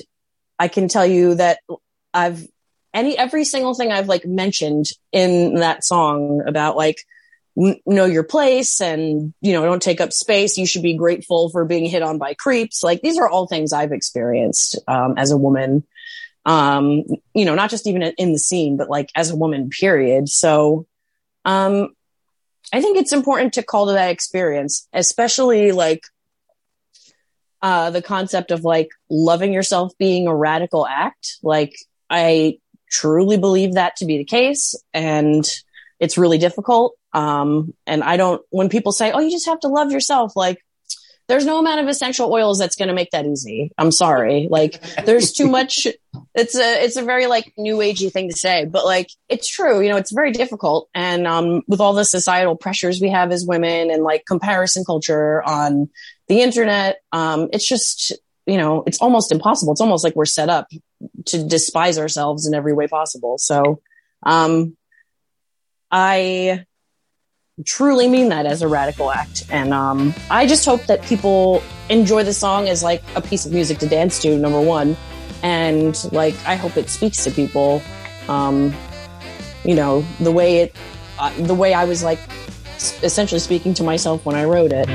[0.58, 1.60] I can tell you that
[2.14, 2.48] I've
[2.94, 6.98] any every single thing I've like mentioned in that song about like
[7.58, 10.58] n- know your place and you know don't take up space.
[10.58, 12.84] You should be grateful for being hit on by creeps.
[12.84, 15.86] Like these are all things I've experienced um, as a woman.
[16.46, 19.70] Um, you know, not just even in the scene, but like as a woman.
[19.70, 20.30] Period.
[20.30, 20.88] So,
[21.44, 21.90] um,
[22.74, 26.04] I think it's important to call to that experience, especially like
[27.62, 31.38] uh, the concept of like loving yourself being a radical act.
[31.42, 31.76] Like
[32.10, 35.48] I truly believe that to be the case, and
[36.00, 36.96] it's really difficult.
[37.14, 38.42] Um, and I don't.
[38.50, 40.64] When people say, "Oh, you just have to love yourself," like
[41.28, 43.72] there's no amount of essential oils that's going to make that easy.
[43.78, 44.48] I'm sorry.
[44.50, 45.88] Like there's too much.
[46.34, 49.82] It's a it's a very like new agey thing to say, but like it's true.
[49.82, 50.90] You know, it's very difficult.
[50.96, 55.44] And um, with all the societal pressures we have as women and like comparison culture
[55.44, 55.90] on
[56.28, 58.14] the internet, um, it's just
[58.46, 59.74] you know it's almost impossible.
[59.74, 60.68] It's almost like we're set up
[61.26, 63.38] to despise ourselves in every way possible.
[63.38, 63.82] So
[64.24, 64.76] um,
[65.92, 66.66] I
[67.66, 69.46] truly mean that as a radical act.
[69.50, 73.52] And um, I just hope that people enjoy the song as like a piece of
[73.52, 74.96] music to dance to, number one.
[75.44, 77.82] And like, I hope it speaks to people,
[78.28, 78.76] um,
[79.64, 80.76] you know, the way it,
[81.20, 82.20] uh, the way I was like
[83.02, 84.88] essentially speaking to myself when I wrote it.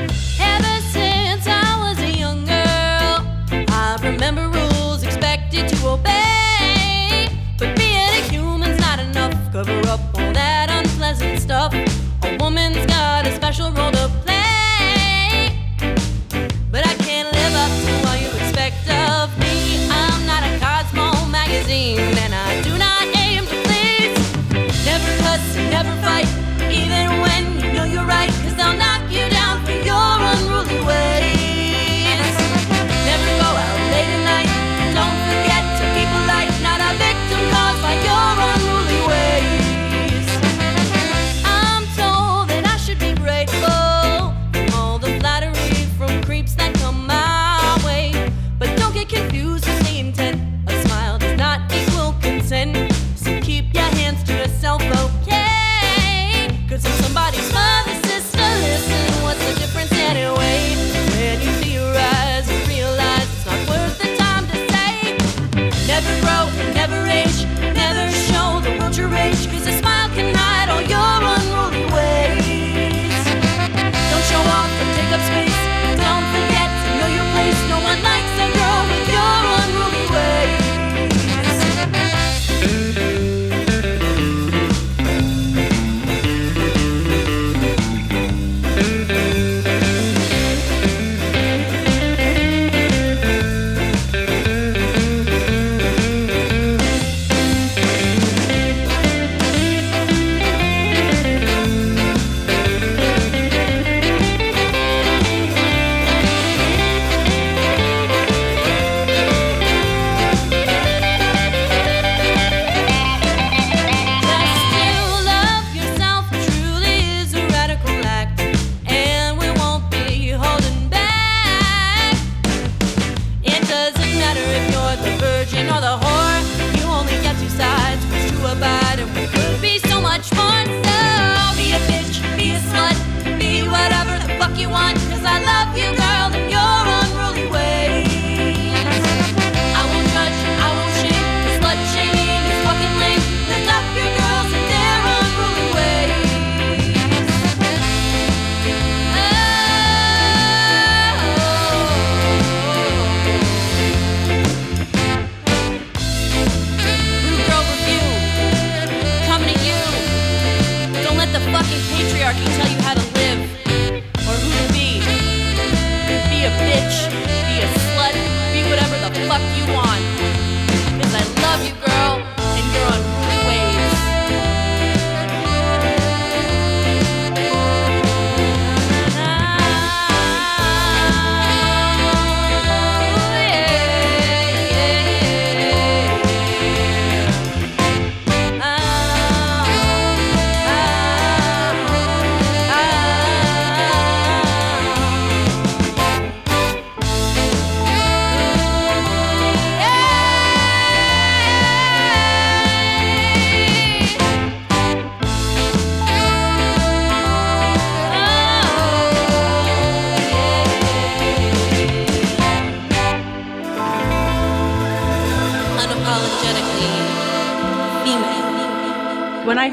[128.54, 128.82] toda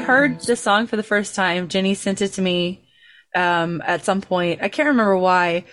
[0.00, 2.82] heard the song for the first time, Jenny sent it to me
[3.34, 4.62] um, at some point.
[4.62, 5.64] I can't remember why.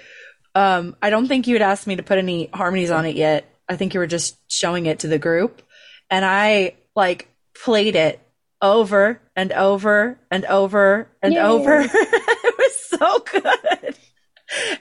[0.56, 3.50] Um, I don't think you had asked me to put any harmonies on it yet.
[3.70, 5.62] I think you were just showing it to the group,
[6.10, 7.28] and I like
[7.64, 8.20] played it
[8.62, 11.42] over and over and over and Yay.
[11.42, 11.80] over.
[11.84, 13.96] it was so good,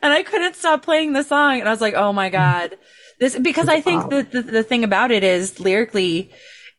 [0.02, 1.61] and I couldn't stop playing the song.
[1.61, 2.76] And I was like, "Oh my god!"
[3.18, 6.30] This because I think the, the the thing about it is lyrically.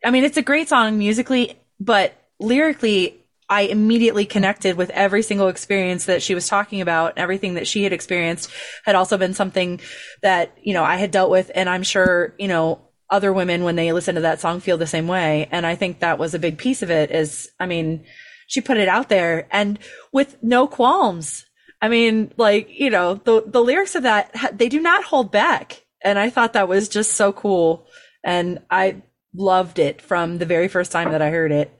[0.03, 5.47] I mean, it's a great song musically, but lyrically, I immediately connected with every single
[5.47, 7.17] experience that she was talking about.
[7.17, 8.51] Everything that she had experienced
[8.83, 9.79] had also been something
[10.21, 11.49] that, you know, I had dealt with.
[11.55, 14.85] And I'm sure, you know, other women, when they listen to that song, feel the
[14.85, 15.47] same way.
[15.49, 18.03] And I think that was a big piece of it is, I mean,
[18.47, 19.79] she put it out there and
[20.11, 21.45] with no qualms.
[21.81, 25.85] I mean, like, you know, the, the lyrics of that, they do not hold back.
[26.03, 27.87] And I thought that was just so cool.
[28.25, 31.76] And I loved it from the very first time that I heard it.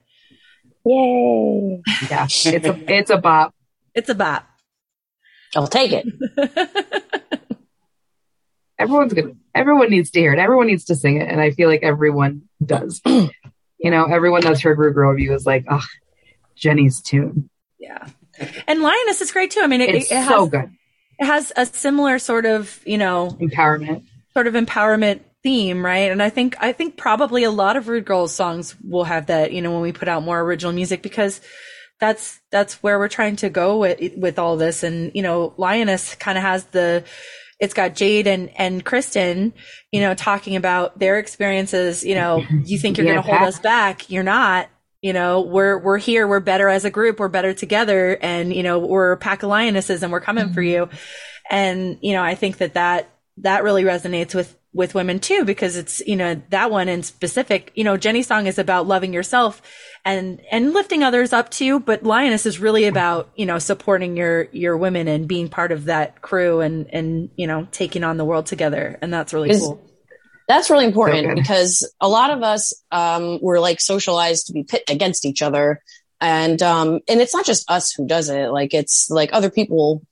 [0.87, 1.81] Yay.
[2.09, 3.53] Yeah, it's a it's a bop.
[3.93, 4.47] It's a bop.
[5.55, 6.05] I'll take it.
[8.79, 9.31] Everyone's gonna.
[9.55, 10.39] Everyone needs to hear it.
[10.39, 13.01] Everyone needs to sing it, and I feel like everyone does.
[13.05, 13.29] you
[13.91, 15.83] know, everyone that's heard Rude Girl Review is like, oh,
[16.55, 17.49] Jenny's tune.
[17.79, 18.07] Yeah.
[18.67, 19.61] And Lioness is great too.
[19.63, 20.69] I mean, it, It's it has, so good.
[21.17, 24.03] it has a similar sort of, you know, Empowerment.
[24.33, 26.11] sort of empowerment theme, right?
[26.11, 29.53] And I think, I think probably a lot of Rude Girls songs will have that,
[29.53, 31.39] you know, when we put out more original music because
[32.01, 34.83] that's, that's where we're trying to go with, with all this.
[34.83, 37.05] And, you know, Lioness kind of has the,
[37.61, 39.53] it's got Jade and, and Kristen,
[39.89, 42.03] you know, talking about their experiences.
[42.03, 44.11] You know, you think you're Yeah, going to hold us back.
[44.11, 44.67] You're not.
[45.01, 46.27] You know, we're, we're here.
[46.27, 47.21] We're better as a group.
[47.21, 48.17] We're better together.
[48.21, 50.89] And, you know, we're a pack of lionesses and we're coming for mm-hmm.
[50.91, 50.99] you.
[51.49, 55.75] And, you know, I think that that, that really resonates with, with women too, because
[55.75, 59.61] it's, you know, that one in specific, you know, Jenny's song is about loving yourself
[60.05, 61.81] and, and lifting others up too.
[61.81, 65.85] But Lioness is really about, you know, supporting your, your women and being part of
[65.85, 68.97] that crew and, and, you know, taking on the world together.
[69.01, 69.83] And that's really Is- cool.
[70.47, 71.35] That's really important good.
[71.35, 75.81] because a lot of us um, were like socialized to be pit against each other,
[76.21, 78.47] and um, and it's not just us who does it.
[78.47, 80.03] Like it's like other people,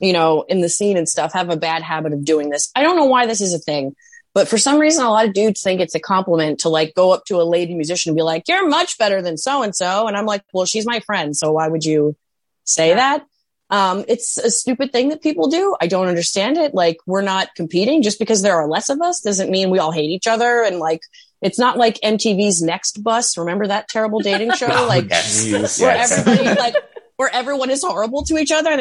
[0.00, 2.70] you know, in the scene and stuff have a bad habit of doing this.
[2.74, 3.94] I don't know why this is a thing,
[4.34, 7.12] but for some reason, a lot of dudes think it's a compliment to like go
[7.12, 10.06] up to a lady musician and be like, "You're much better than so and so,"
[10.08, 12.16] and I'm like, "Well, she's my friend, so why would you
[12.64, 13.24] say that?"
[13.70, 15.74] Um, it's a stupid thing that people do.
[15.80, 16.74] I don't understand it.
[16.74, 19.92] Like we're not competing just because there are less of us doesn't mean we all
[19.92, 20.62] hate each other.
[20.62, 21.00] And like,
[21.40, 23.38] it's not like MTV's Next Bus.
[23.38, 24.66] Remember that terrible dating show?
[24.70, 25.80] Oh, like yes.
[25.80, 26.12] Where Yes.
[26.12, 26.74] everybody like
[27.16, 28.76] where everyone is horrible to each other.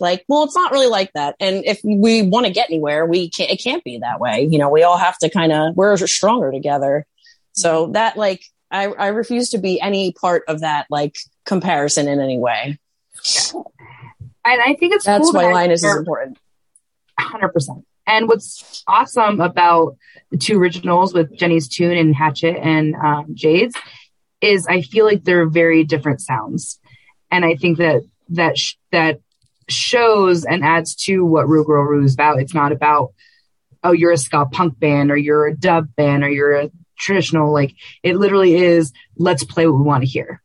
[0.00, 1.36] Like, well, it's not really like that.
[1.40, 3.50] And if we want to get anywhere, we can't.
[3.50, 4.46] It can't be that way.
[4.50, 7.06] You know, we all have to kind of we're stronger together.
[7.52, 12.20] So that like, I I refuse to be any part of that like comparison in
[12.20, 12.78] any way.
[14.44, 16.38] And I think it's That's cool why that Lioness is important.
[17.18, 17.84] hundred percent.
[18.06, 19.96] And what's awesome about
[20.30, 23.74] the two originals with Jenny's tune and Hatchet and um, Jade's
[24.42, 26.78] is I feel like they're very different sounds,
[27.30, 29.20] and I think that that sh- that
[29.68, 32.40] shows and adds to what Rude Girl Review is about.
[32.40, 33.12] It's not about
[33.82, 37.52] oh you're a ska punk band or you're a dub band or you're a traditional
[37.52, 40.42] like it literally is let's play what we want to hear.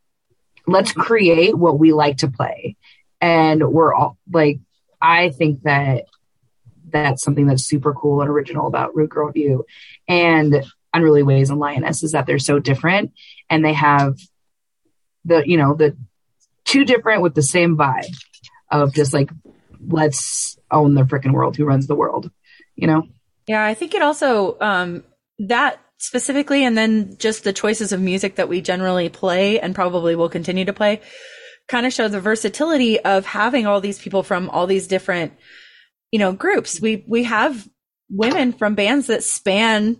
[0.67, 1.01] Let's mm-hmm.
[1.01, 2.75] create what we like to play.
[3.21, 4.59] And we're all like
[5.01, 6.05] I think that
[6.89, 9.65] that's something that's super cool and original about Rude Girl Review
[10.07, 10.63] and
[10.93, 13.13] Unruly Ways and Lioness is that they're so different
[13.49, 14.17] and they have
[15.25, 15.95] the, you know, the
[16.65, 18.15] two different with the same vibe
[18.71, 19.29] of just like,
[19.87, 21.55] let's own the freaking world.
[21.57, 22.31] Who runs the world?
[22.75, 23.07] You know?
[23.47, 25.03] Yeah, I think it also um,
[25.39, 30.15] that specifically, and then just the choices of music that we generally play and probably
[30.15, 31.01] will continue to play,
[31.67, 35.33] kind of show the versatility of having all these people from all these different,
[36.11, 36.79] you know, groups.
[36.81, 37.67] We we have
[38.09, 39.97] women from bands that span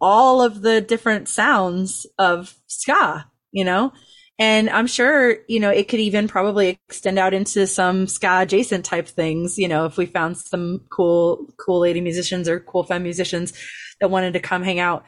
[0.00, 3.92] all of the different sounds of ska, you know.
[4.38, 8.84] And I'm sure, you know, it could even probably extend out into some ska adjacent
[8.84, 13.02] type things, you know, if we found some cool, cool lady musicians or cool femme
[13.02, 13.52] musicians
[14.00, 15.04] that wanted to come hang out.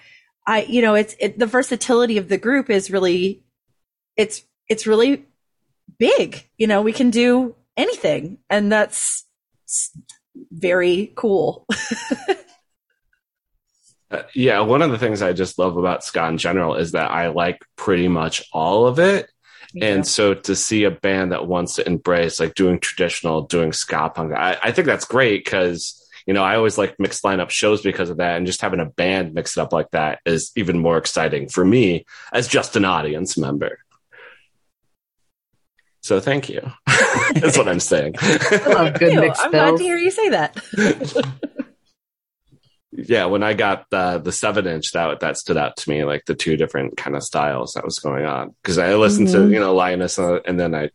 [0.46, 3.42] I, you know, it's, it, the versatility of the group is really,
[4.16, 5.24] it's, it's really
[5.98, 6.46] big.
[6.58, 9.24] You know, we can do anything and that's
[10.52, 11.66] very cool.
[14.34, 17.28] Yeah, one of the things I just love about ska in general is that I
[17.28, 19.30] like pretty much all of it.
[19.80, 24.08] And so to see a band that wants to embrace like doing traditional, doing ska
[24.08, 27.82] punk, I, I think that's great because you know, I always like mixed lineup shows
[27.82, 28.36] because of that.
[28.36, 31.64] And just having a band mix it up like that is even more exciting for
[31.64, 33.78] me as just an audience member.
[36.00, 36.60] So thank you.
[37.34, 38.14] That's what I'm saying.
[38.18, 40.56] I love good mixed I'm glad to hear you say that.
[42.96, 46.24] yeah, when I got the the seven inch, that that stood out to me, like
[46.26, 48.54] the two different kind of styles that was going on.
[48.62, 49.52] Because I listened to Mhm.
[49.52, 50.90] you know Lioness, uh, and then I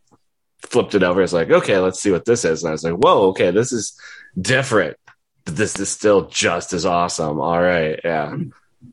[0.62, 1.22] flipped it over.
[1.22, 3.72] It's like, okay, let's see what this is, and I was like, whoa, okay, this
[3.72, 3.98] is
[4.40, 4.96] different.
[5.44, 7.40] But this is still just as awesome.
[7.40, 8.36] All right, yeah.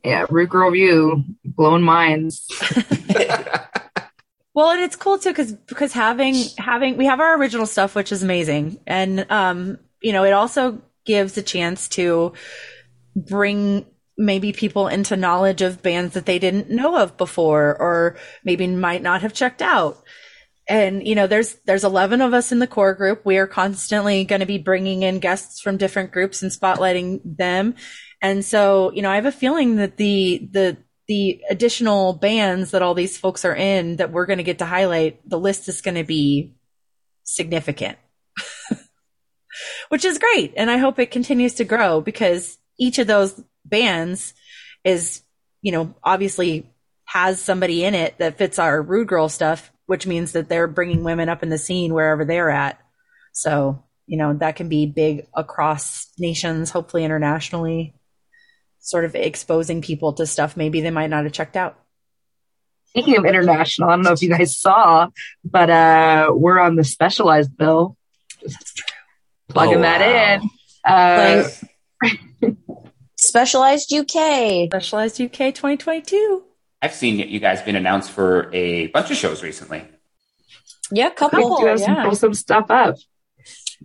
[0.04, 2.46] Yeah, Rude Girl Review, blowing minds.
[4.54, 8.12] Well, and it's cool too because because having having we have our original stuff, which
[8.12, 12.34] is amazing, and um, you know, it also gives a chance to
[13.18, 13.86] bring
[14.18, 19.02] maybe people into knowledge of bands that they didn't know of before, or maybe might
[19.02, 20.04] not have checked out.
[20.68, 23.26] And you know, there's there's eleven of us in the core group.
[23.26, 27.76] We are constantly going to be bringing in guests from different groups and spotlighting them.
[28.22, 32.82] And so, you know, I have a feeling that the the the additional bands that
[32.82, 35.82] all these folks are in that we're going to get to highlight, the list is
[35.82, 36.54] going to be
[37.24, 37.98] significant,
[39.90, 40.54] which is great.
[40.58, 44.34] And I hope it continues to grow because each of those bands
[44.84, 45.22] is,
[45.62, 46.70] you know, obviously
[47.06, 51.04] has somebody in it that fits our rude girl stuff, which means that they're bringing
[51.04, 52.80] women up in the scene wherever they're at.
[53.32, 57.94] So, you know, that can be big across nations, hopefully internationally
[58.80, 61.78] sort of exposing people to stuff maybe they might not have checked out.
[62.86, 65.10] Speaking of international, I don't know if you guys saw,
[65.44, 67.98] but uh we're on the specialized bill.
[68.42, 68.84] Just
[69.50, 70.40] plugging Oh, that
[70.86, 71.42] wow.
[71.42, 71.44] in.
[71.44, 71.50] Uh,
[73.28, 74.68] Specialized UK.
[74.68, 76.46] Specialized UK 2022.
[76.82, 79.84] I've seen you guys been announced for a bunch of shows recently.
[80.92, 81.60] Yeah, we couple.
[81.60, 82.04] do have some, yeah.
[82.04, 82.96] pull some stuff up.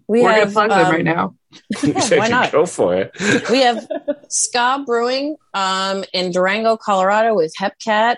[0.06, 1.34] We We're gonna have plug them um, right now.
[1.82, 2.52] You said why not?
[2.52, 3.10] go for it.
[3.50, 3.86] we have
[4.28, 8.16] Ska Brewing um, in Durango, Colorado, with Hepcat.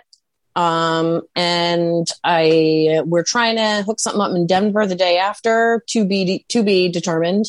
[0.55, 6.05] Um, and I we're trying to hook something up in Denver the day after to
[6.05, 7.47] be to be determined.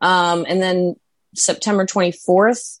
[0.00, 0.94] Um, and then
[1.34, 2.78] September twenty fourth.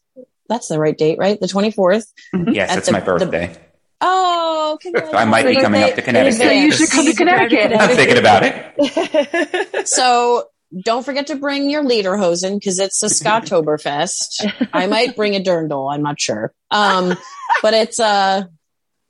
[0.48, 1.38] That's the right date, right?
[1.40, 2.06] The twenty fourth.
[2.32, 3.56] Yes, it's the- my the- birthday.
[4.00, 6.38] Oh, So I might be coming up to Connecticut.
[6.38, 7.72] So you should come to Connecticut.
[7.76, 9.88] I'm thinking about it.
[9.88, 10.44] so
[10.84, 14.68] don't forget to bring your lederhosen because it's a Skatoberfest.
[14.72, 15.92] I might bring a dirndl.
[15.92, 16.52] I'm not sure.
[16.70, 17.16] Um,
[17.62, 18.44] but it's uh,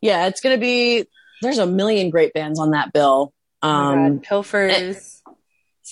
[0.01, 1.05] yeah, it's gonna be.
[1.43, 3.32] There's a million great bands on that bill.
[3.62, 4.24] Oh my Um, God.
[4.24, 5.20] Pilfers.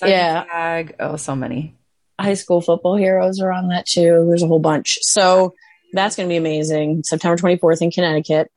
[0.03, 0.43] yeah.
[0.45, 0.95] Tag.
[0.99, 1.75] Oh, so many.
[2.19, 4.25] High school football heroes are on that too.
[4.27, 4.97] There's a whole bunch.
[5.01, 5.53] So
[5.93, 7.03] that's going to be amazing.
[7.03, 8.51] September 24th in Connecticut.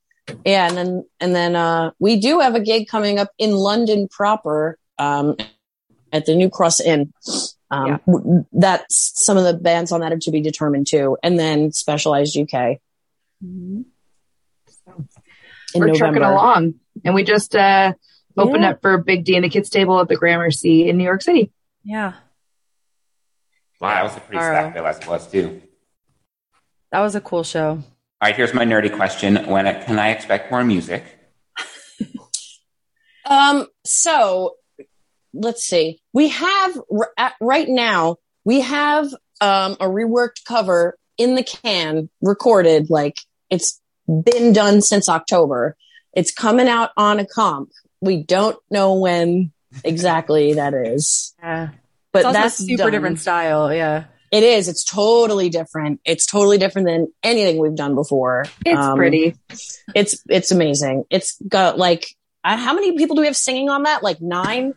[0.44, 0.68] Yeah.
[0.68, 4.78] And then, and then, uh, we do have a gig coming up in London proper,
[4.98, 5.36] um,
[6.12, 7.12] at the New Cross Inn.
[7.70, 8.42] Um, Yeah.
[8.52, 11.16] that's some of the bands on that are to be determined too.
[11.22, 12.78] And then Specialized UK
[13.42, 13.84] in
[15.74, 16.74] We're trucking along.
[17.04, 17.92] And we just uh
[18.36, 18.70] opened Yeah.
[18.70, 21.52] up for Big D and the Kids Table at the Gramercy in New York City.
[21.84, 22.14] Yeah.
[23.80, 24.58] Wow, that was a pretty Alright.
[24.60, 25.62] stacked bill as it was too.
[26.92, 27.70] That was a cool show.
[27.70, 27.82] All
[28.20, 31.04] right, here's my nerdy question: When can I expect more music?
[33.26, 34.56] Um, so
[35.32, 36.00] let's see.
[36.12, 36.80] We have
[37.40, 39.06] right now, we have
[39.40, 42.90] um, a reworked cover in the can recorded.
[42.90, 43.18] Like
[43.48, 45.76] it's been done since October.
[46.12, 47.70] It's coming out on a comp.
[48.00, 49.52] We don't know when
[49.84, 51.68] exactly that is, Yeah.
[52.12, 52.92] But that's a super done.
[52.92, 53.72] different style.
[53.72, 54.04] Yeah.
[54.30, 54.68] It is.
[54.68, 56.00] It's totally different.
[56.04, 58.44] It's totally different than anything we've done before.
[58.64, 59.34] It's Um, pretty.
[59.94, 61.04] It's it's amazing.
[61.10, 64.02] It's got like uh, how many people do we have singing on that?
[64.04, 64.74] Like nine.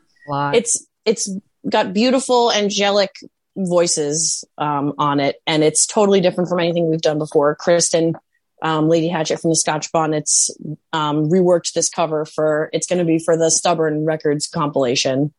[0.55, 1.29] It's it's
[1.69, 3.11] got beautiful angelic
[3.55, 8.15] voices um, on it and it's totally different from anything we've done before kristen
[8.63, 10.49] um, lady hatchet from the scotch bonnets
[10.91, 15.31] um, reworked this cover for it's going to be for the stubborn records compilation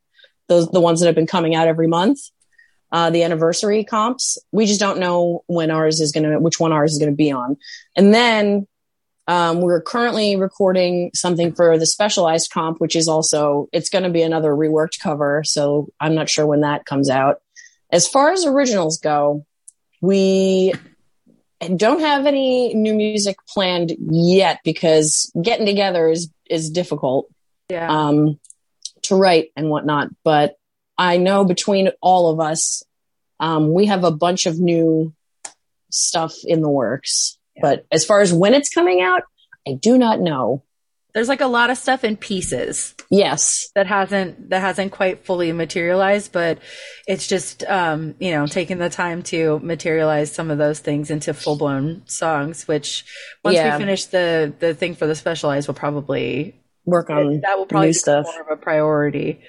[0.49, 2.21] those the ones that have been coming out every month
[2.93, 6.73] uh, the anniversary comps we just don't know when ours is going to which one
[6.73, 7.57] ours is going to be on
[7.97, 8.67] and then
[9.27, 14.11] um, we're currently recording something for the specialized comp, which is also it's going to
[14.11, 15.43] be another reworked cover.
[15.45, 17.41] So I'm not sure when that comes out.
[17.91, 19.47] As far as originals go,
[20.03, 20.75] we
[21.75, 27.31] don't have any new music planned yet because getting together is is difficult
[27.71, 27.89] yeah.
[27.89, 28.39] um,
[29.05, 30.09] to write and whatnot.
[30.25, 30.57] But
[30.99, 32.83] I know between all of us,
[33.41, 35.13] um, we have a bunch of new
[35.91, 37.39] stuff in the works.
[37.61, 39.23] But as far as when it's coming out,
[39.67, 40.63] I do not know.
[41.15, 43.71] there's like a lot of stuff in pieces Yes.
[43.77, 46.59] that hasn't that hasn't quite fully materialized, but
[47.07, 51.33] it's just um, you know taking the time to materialize some of those things into
[51.33, 52.67] full blown songs.
[52.67, 53.05] Which
[53.45, 53.77] once Yeah.
[53.77, 57.89] we finish the the thing for the specialized, we'll probably Work on that will probably
[57.89, 58.27] new be stuff.
[58.27, 59.41] more of a priority.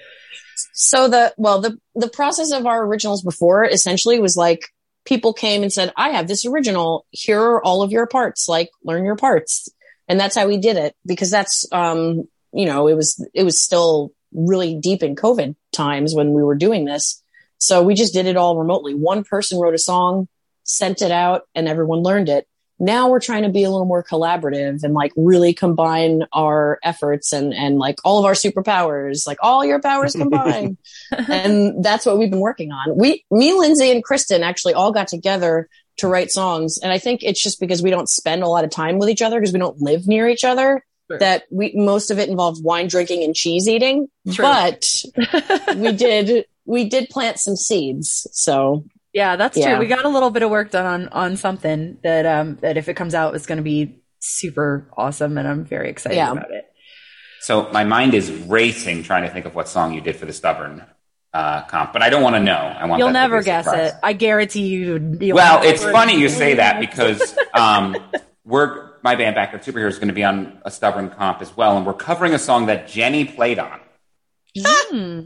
[0.72, 4.72] So the well the the process of our originals before essentially was like
[5.04, 7.06] people came and said, "I have this original.
[7.10, 8.48] Here are all of your parts.
[8.48, 9.68] Like learn your parts."
[10.08, 13.60] And that's how we did it because that's um you know, it was it was
[13.60, 17.22] still really deep in COVID times when we were doing this.
[17.58, 18.94] So we just did it all remotely.
[18.94, 20.28] One person wrote a song,
[20.64, 22.46] sent it out, and everyone learned it.
[22.78, 27.32] Now we're trying to be a little more collaborative and like really combine our efforts
[27.32, 30.76] and and like all of our superpowers, like all your powers combined.
[31.28, 32.96] and that's what we've been working on.
[32.96, 35.68] We, me, Lindsay, and Kristen actually all got together
[35.98, 38.70] to write songs, and I think it's just because we don't spend a lot of
[38.70, 40.84] time with each other because we don't live near each other.
[41.08, 41.18] Sure.
[41.18, 44.42] That we most of it involves wine drinking and cheese eating, True.
[44.42, 44.84] but
[45.76, 48.26] we did we did plant some seeds.
[48.32, 48.84] So
[49.16, 49.70] Yeah, that's Yeah.
[49.70, 49.78] true.
[49.78, 52.86] We got a little bit of work done on on something that um that if
[52.90, 56.32] it comes out is going to be super awesome, and I'm very excited Yeah.
[56.32, 56.66] about it.
[57.40, 60.34] So my mind is racing trying to think of what song you did for the
[60.34, 60.84] stubborn
[61.32, 62.52] uh, comp, but I don't want to know.
[62.58, 63.92] I want You'll that never guess surprise.
[63.92, 63.96] it.
[64.02, 65.16] I guarantee you.
[65.20, 67.96] you'll Well, never it's funny you say that because um,
[68.44, 71.76] we're my band Backyard Superheroes is going to be on a stubborn comp as well,
[71.78, 73.80] and we're covering a song that Jenny played on.
[74.58, 75.20] Hmm.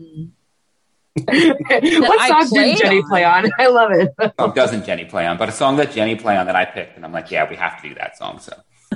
[1.17, 3.09] What song played did Jenny on.
[3.09, 3.51] play on?
[3.59, 4.11] I love it.
[4.39, 5.37] Oh, doesn't Jenny play on?
[5.39, 7.57] But a song that Jenny play on that I picked, and I'm like, yeah, we
[7.57, 8.39] have to do that song.
[8.39, 8.55] So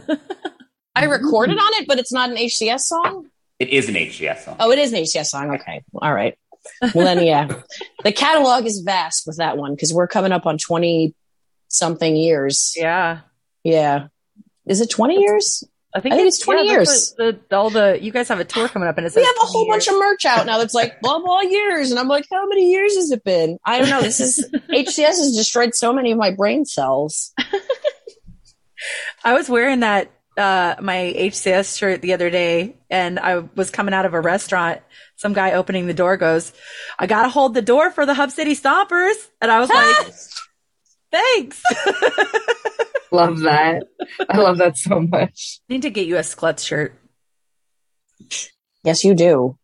[0.94, 3.26] I recorded on it, but it's not an HCS song.
[3.58, 4.56] it is an HCS song.
[4.60, 5.54] Oh, it is an HCS song.
[5.56, 6.38] Okay, all right.
[6.94, 7.60] Well then, yeah,
[8.04, 11.14] the catalog is vast with that one because we're coming up on twenty
[11.68, 12.72] something years.
[12.76, 13.20] Yeah,
[13.64, 14.06] Yeah,
[14.66, 15.62] is it twenty years?
[15.96, 17.14] I think, I think it's 20 yeah, years.
[17.16, 19.46] The, all the you guys have a tour coming up, and it's We have a
[19.46, 22.26] 20 whole bunch of merch out now that's like blah blah years, and I'm like,
[22.32, 23.58] how many years has it been?
[23.64, 24.02] I don't know.
[24.02, 27.32] This is HCS has destroyed so many of my brain cells.
[29.24, 33.94] I was wearing that uh my HCS shirt the other day and I was coming
[33.94, 34.80] out of a restaurant.
[35.14, 36.52] Some guy opening the door goes,
[36.98, 39.14] I gotta hold the door for the Hub City Stompers.
[39.40, 40.12] And I was like,
[41.12, 41.62] thanks.
[43.12, 43.84] love that.
[44.28, 45.60] I love that so much.
[45.68, 46.98] I Need to get you a Sklutz shirt.
[48.82, 49.58] Yes, you do.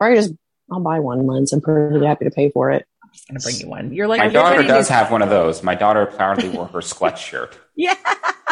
[0.00, 0.32] Or I just
[0.70, 1.52] I'll buy one, Linz.
[1.52, 2.84] I'm pretty happy to pay for it.
[3.02, 3.92] I'm just gonna bring you one.
[3.92, 5.62] You're like, My daughter ready to- does have one of those.
[5.62, 7.58] My daughter proudly wore her Squatch shirt.
[7.80, 7.94] Yeah.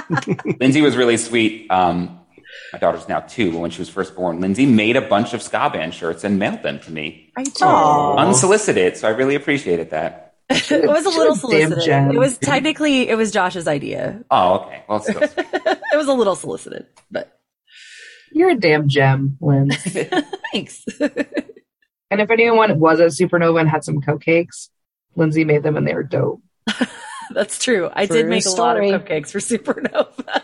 [0.61, 1.69] Lindsay was really sweet.
[1.69, 2.21] Um,
[2.73, 5.43] my daughter's now two, but when she was first born, Lindsay made a bunch of
[5.43, 7.61] ska band shirts and mailed them to me I did.
[7.63, 8.17] Aw.
[8.19, 8.97] unsolicited.
[8.97, 10.26] So I really appreciated that.
[10.49, 12.15] It was a little solicited.
[12.15, 14.25] It was technically it was Josh's idea.
[14.31, 14.85] Oh, okay.
[14.89, 15.47] Well, it's still sweet.
[15.53, 17.37] It was a little solicited, but
[18.33, 19.71] You're a damn gem, Lynn.
[20.53, 20.85] thanks.
[21.01, 24.69] and if anyone was at Supernova and had some cupcakes,
[25.17, 26.43] Lindsay made them and they were dope.
[27.33, 27.91] That's true.
[27.93, 30.43] I True did make a lot of cupcakes for Supernova.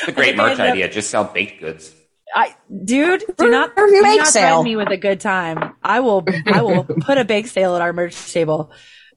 [0.00, 0.88] It's a great merch ended up- idea.
[0.90, 1.94] Just sell baked goods.
[2.34, 2.54] I,
[2.84, 4.42] dude, do not, do bake not sale.
[4.62, 5.74] threaten me with a good time.
[5.82, 8.72] I will, I will put a bake sale at our merch table.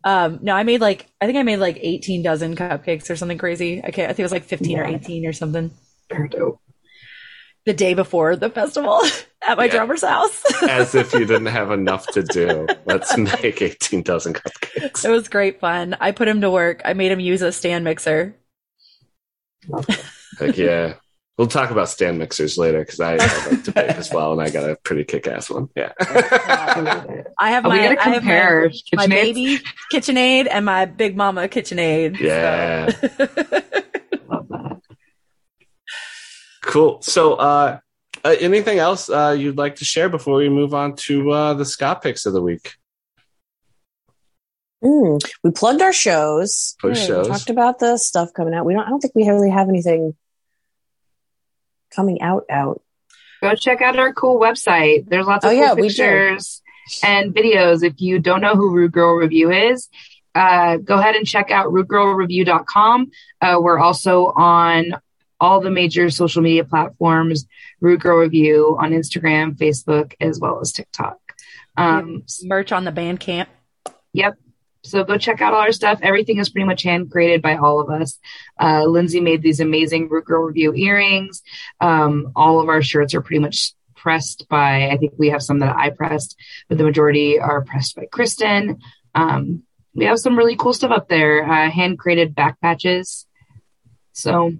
[0.05, 3.39] Um, no, I made like, I think I made like 18 dozen cupcakes or something
[3.39, 3.81] crazy.
[3.83, 5.71] I can't, I think it was like 15 or 18 or something
[6.11, 6.61] They're dope.
[7.65, 9.01] the day before the festival
[9.47, 9.71] at my Yeah.
[9.77, 10.43] drummer's house.
[10.69, 12.67] As if you didn't have enough to do.
[12.85, 15.03] Let's make 18 dozen cupcakes.
[15.03, 15.97] it was great fun.
[15.99, 16.83] I put him to work.
[16.85, 18.35] I made him use a stand mixer.
[20.39, 20.93] Heck yeah.
[21.37, 24.41] We'll talk about stand mixers later because I, I like to bake as well, and
[24.41, 25.67] I got a pretty kick ass one.
[25.75, 25.91] Yeah.
[25.99, 29.59] I have Oh, my, we gotta I have my, my baby
[29.93, 32.19] KitchenAid and my big mama KitchenAid.
[32.19, 32.89] Yeah.
[32.89, 33.07] So-
[34.29, 34.81] Love that.
[36.63, 37.01] Cool.
[37.01, 37.79] So, uh,
[38.23, 41.65] uh, anything else uh, you'd like to share before we move on to uh, the
[41.65, 42.75] ska picks of the week?
[44.83, 46.75] Mm, we plugged our shows.
[46.79, 47.27] Push Yeah, shows.
[47.27, 48.65] We talked about the stuff coming out.
[48.65, 48.83] We don't.
[48.85, 50.15] I don't think we really have anything
[51.95, 52.45] coming out.
[52.49, 52.81] Out.
[53.41, 55.07] Go check out our cool website.
[55.07, 56.61] There's lots of Oh, cool yeah, pictures
[57.03, 57.83] and videos.
[57.83, 59.89] If you don't know who Rude Girl Review is,
[60.33, 63.11] uh, go ahead and check out rudegirlreview.com.
[63.41, 64.95] Uh, we're also on
[65.39, 67.45] all the major social media platforms,
[67.81, 71.19] Rude Girl Review on Instagram, Facebook, as well as TikTok.
[71.77, 73.47] Um, merch on the Bandcamp.
[74.13, 74.35] Yep.
[74.85, 75.99] So go check out all our stuff.
[76.01, 78.19] Everything is pretty much hand created by all of us.
[78.59, 81.41] Uh, Lindsay made these amazing Rude Girl Review earrings.
[81.81, 85.59] Um, all of our shirts are pretty much pressed by, I think we have some
[85.59, 86.37] that I pressed,
[86.69, 88.79] but the majority are pressed by Kristen.
[89.15, 89.63] Um,
[89.95, 93.25] we have some really cool stuff up there, uh, hand created back patches.
[94.11, 94.53] So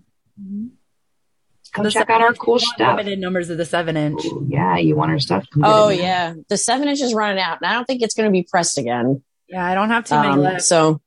[1.73, 2.97] come The check out our seven-inch cool is stuff.
[2.97, 4.21] Limited numbers of the seven inch.
[4.47, 5.45] Yeah, you want our stuff?
[5.53, 8.27] Come Oh yeah, the seven inch is running out, and I don't think it's going
[8.27, 9.21] to be pressed again.
[9.47, 10.63] Yeah, I don't have too many Um, left.
[10.63, 11.01] so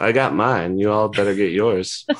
[0.00, 0.78] I got mine.
[0.78, 2.06] You all better get yours.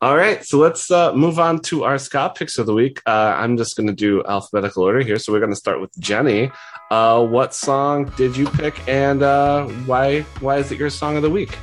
[0.00, 3.00] all right, so let's uh, move on to our ska picks of the week.
[3.06, 5.18] Uh, I'm just going to do alphabetical order here.
[5.18, 6.50] So we're going to start with Jenny.
[6.90, 10.22] Uh, what song did you pick, and uh, why?
[10.40, 11.56] Why is it your song of the week?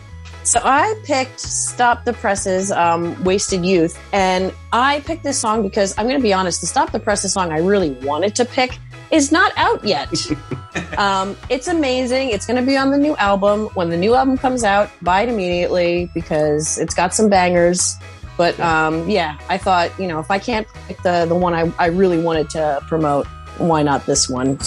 [0.44, 4.00] So I picked Stop the Presses, um, Wasted Youth.
[4.14, 7.34] And I picked this song because I'm going to be honest, the Stop the Presses
[7.34, 8.78] song I really wanted to pick
[9.12, 10.10] is not out yet.
[10.98, 12.30] um, it's amazing.
[12.30, 13.68] It's going to be on the new album.
[13.74, 17.98] When the new album comes out, buy it immediately because it's got some bangers.
[18.38, 21.72] But um, yeah, I thought, you know, if I can't pick the, the one I,
[21.80, 23.28] I really wanted to promote,
[23.58, 24.60] why not this one?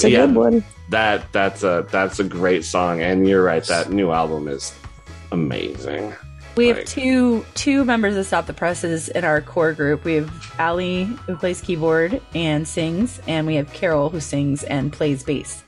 [0.00, 0.04] Change.
[0.04, 0.64] It's a yeah, good one.
[0.90, 3.64] that that's a that's a great song, and you're right.
[3.64, 4.74] That new album is
[5.32, 6.14] amazing.
[6.56, 10.04] We have two two members of Stop the Presses in our core group.
[10.04, 14.92] We have Ali who plays keyboard and sings, and we have Carol who sings and
[14.92, 15.62] plays bass.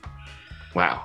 [0.74, 1.04] Wow,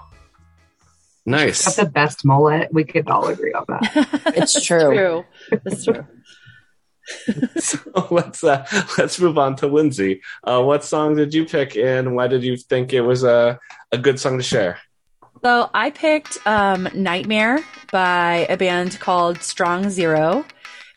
[1.25, 1.75] Got nice.
[1.75, 2.73] the best mullet.
[2.73, 4.33] We could all agree on that.
[4.37, 4.79] It's true.
[4.93, 5.25] True.
[5.63, 6.05] That's true.
[7.57, 8.65] so let's uh,
[8.97, 10.21] let's move on to Lindsay.
[10.43, 13.59] Uh, what song did you pick, and why did you think it was a
[13.91, 14.79] a good song to share?
[15.43, 17.59] So I picked um, Nightmare
[17.91, 20.45] by a band called Strong Zero.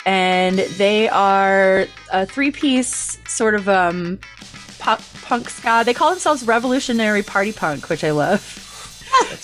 [0.06, 4.20] And they are a three piece sort of um,
[4.78, 5.82] pop punk ska.
[5.84, 8.62] They call themselves Revolutionary Party Punk, which I love.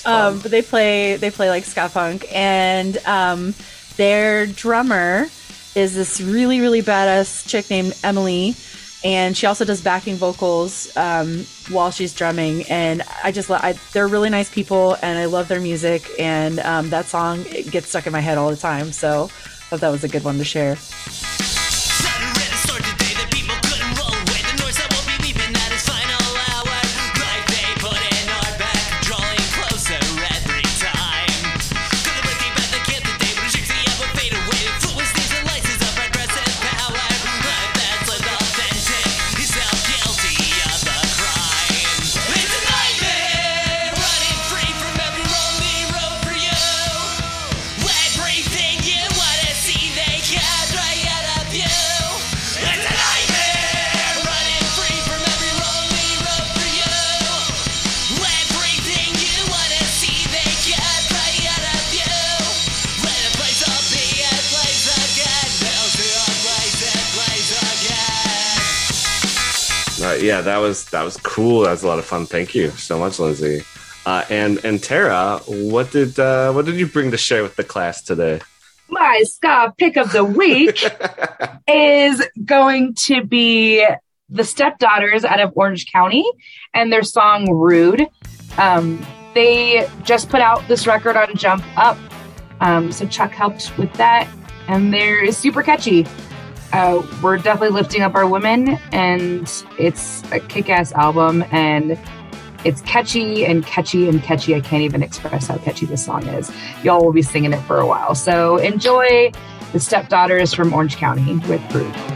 [0.06, 3.54] um, but they play they play like ska punk, and um,
[3.96, 5.26] their drummer
[5.74, 8.54] is this really really badass chick named Emily,
[9.04, 12.64] and she also does backing vocals um, while she's drumming.
[12.64, 16.08] And I just lo- I, they're really nice people, and I love their music.
[16.18, 19.80] And um, that song gets stuck in my head all the time, so I thought
[19.80, 20.76] that was a good one to share.
[70.42, 71.62] That was that was cool.
[71.62, 72.26] That was a lot of fun.
[72.26, 73.62] Thank you so much, Lindsay.
[74.04, 77.64] Uh, and and Tara, what did uh, what did you bring to share with the
[77.64, 78.40] class today?
[78.88, 80.84] My ska pick of the week
[81.68, 83.86] is going to be
[84.28, 86.24] the stepdaughters out of Orange County
[86.74, 88.06] and their song Rude.
[88.58, 91.96] Um, they just put out this record on Jump Up.
[92.60, 94.28] Um, so Chuck helped with that,
[94.68, 96.06] and they're super catchy.
[96.72, 101.98] Uh, we're definitely lifting up our women, and it's a kick ass album, and
[102.64, 104.54] it's catchy and catchy and catchy.
[104.54, 106.50] I can't even express how catchy this song is.
[106.82, 108.14] Y'all will be singing it for a while.
[108.14, 109.32] So enjoy
[109.72, 112.11] the stepdaughters from Orange County with Rude.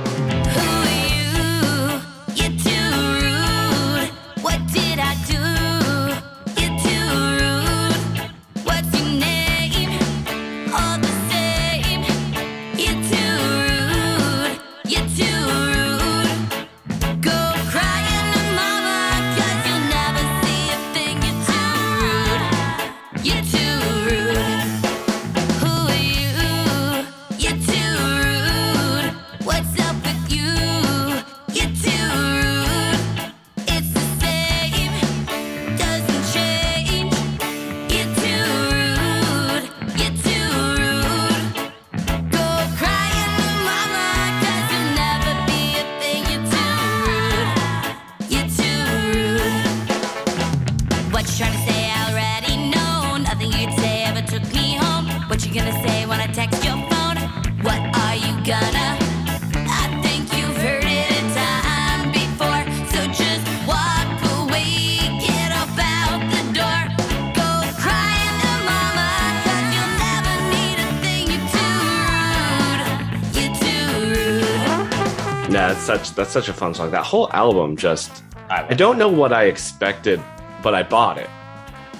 [76.16, 76.90] That's such a fun song.
[76.90, 80.20] That whole album just I, I don't know what I expected,
[80.62, 81.30] but I bought it,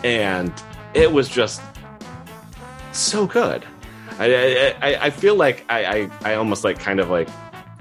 [0.03, 0.53] and
[0.95, 1.63] it was just
[2.93, 3.65] so good.
[4.19, 7.29] I I, I, I feel like I, I I almost like kind of like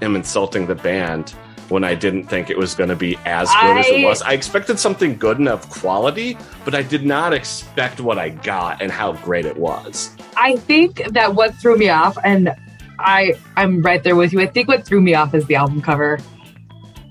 [0.02, 1.30] am insulting the band
[1.68, 4.22] when I didn't think it was going to be as good as it was.
[4.22, 8.80] I expected something good and of quality, but I did not expect what I got
[8.80, 10.14] and how great it was.
[10.36, 12.54] I think that what threw me off, and
[12.98, 14.40] I I'm right there with you.
[14.40, 16.18] I think what threw me off is the album cover.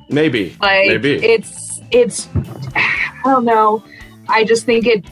[0.10, 2.28] Maybe, Like maybe it's it's
[2.76, 3.84] I don't know.
[4.28, 5.06] I just think it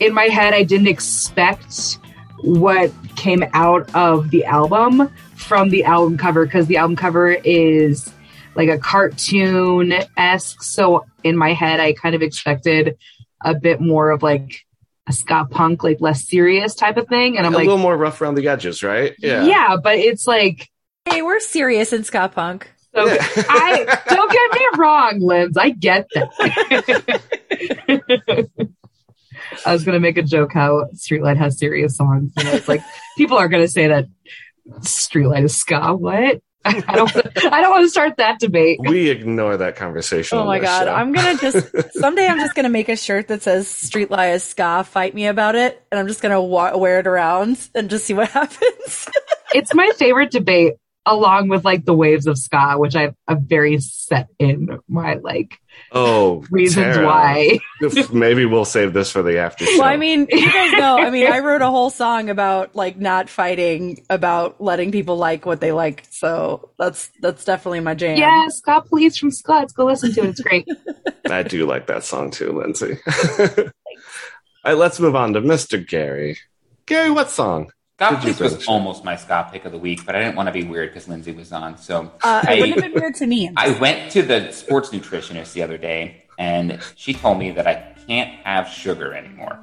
[0.00, 1.98] in my head I didn't expect
[2.42, 8.12] what came out of the album from the album cover because the album cover is
[8.54, 10.62] like a cartoon esque.
[10.62, 12.96] So in my head I kind of expected
[13.44, 14.66] a bit more of like
[15.08, 17.38] a ska punk, like less serious type of thing.
[17.38, 19.14] And I'm a like, a little more rough around the edges, right?
[19.18, 19.44] yeah.
[19.44, 19.76] Yeah.
[19.82, 20.68] But it's like
[21.06, 22.70] Hey, we're serious in ska punk.
[22.94, 25.56] so I don't get me wrong, Limbs.
[25.56, 27.38] I get that.
[29.64, 32.82] I was gonna make a joke how Streetlight has serious songs, and it's like
[33.16, 34.06] people are gonna say that
[34.80, 35.94] Streetlight is ska.
[35.94, 36.42] What?
[36.88, 37.16] I don't.
[37.52, 38.78] I don't want to start that debate.
[38.80, 40.38] we ignore that conversation.
[40.38, 40.92] Oh my god, show.
[40.92, 44.84] I'm gonna just someday I'm just gonna make a shirt that says "Streetlight is ska,
[44.84, 48.14] fight me about it," and I'm just gonna wa- wear it around and just see
[48.14, 49.08] what happens.
[49.54, 50.74] It's my favorite debate,
[51.12, 55.58] along with like the waves of ska, which I've, I've very set in my like
[55.92, 57.06] oh reasons Tara.
[57.06, 57.58] why.
[58.12, 59.78] Maybe we'll save this for the after show.
[59.78, 60.98] well, I mean, you guys know.
[60.98, 65.46] I mean, I wrote a whole song about like not fighting, about letting people like
[65.46, 66.04] what they like.
[66.10, 68.18] So that's that's definitely my jam.
[68.18, 69.52] Yeah, ska police from ska.
[69.52, 70.28] Let's go listen to it.
[70.30, 70.68] It's great.
[71.30, 72.98] I do like that song too, Lindsay.
[74.64, 75.86] All right, let's move on to Mr.
[75.86, 76.38] Gary.
[76.86, 77.70] Gary, what song?
[77.98, 78.68] Scott Did was finish?
[78.68, 81.08] almost my ska pick of the week, but I didn't want to be weird because
[81.08, 81.76] Lindsay was on.
[81.78, 83.50] So Uh, it I, wouldn't have been weird to me.
[83.56, 87.74] I went to the sports nutritionist the other day, and she told me that I
[88.06, 89.58] can't have sugar anymore.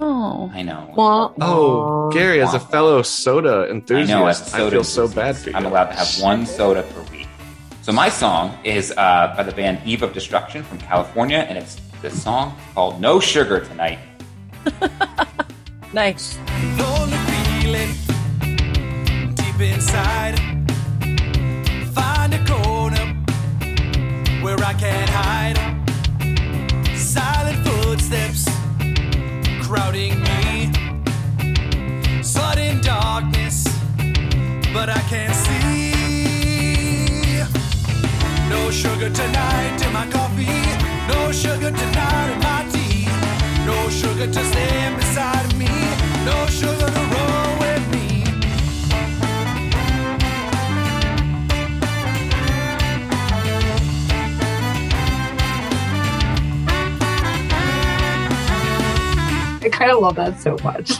[0.00, 0.94] Oh, I know.
[0.96, 4.14] Oh, Gary, as a fellow soda enthusiast.
[4.14, 5.56] I, As a soda feel so bad for you.
[5.56, 7.28] I'm allowed to have one soda per week.
[7.82, 11.76] So my song is uh, by the band Eve of Destruction from California, and it's
[12.00, 13.98] the song called "No Sugar Tonight."
[15.92, 16.38] nice.
[17.62, 17.94] Feeling
[19.34, 20.36] deep inside.
[21.94, 23.06] Find a corner
[24.42, 25.58] where I can hide.
[26.96, 28.44] Silent footsteps
[29.62, 30.72] crowding me.
[32.22, 33.64] Sudden darkness,
[34.74, 35.92] but I can't see.
[38.48, 40.62] No sugar tonight in my coffee.
[41.12, 43.06] No sugar tonight in my tea.
[43.64, 45.70] No sugar to stand beside me.
[46.24, 47.01] No sugar
[59.82, 60.92] I kind of love that so much.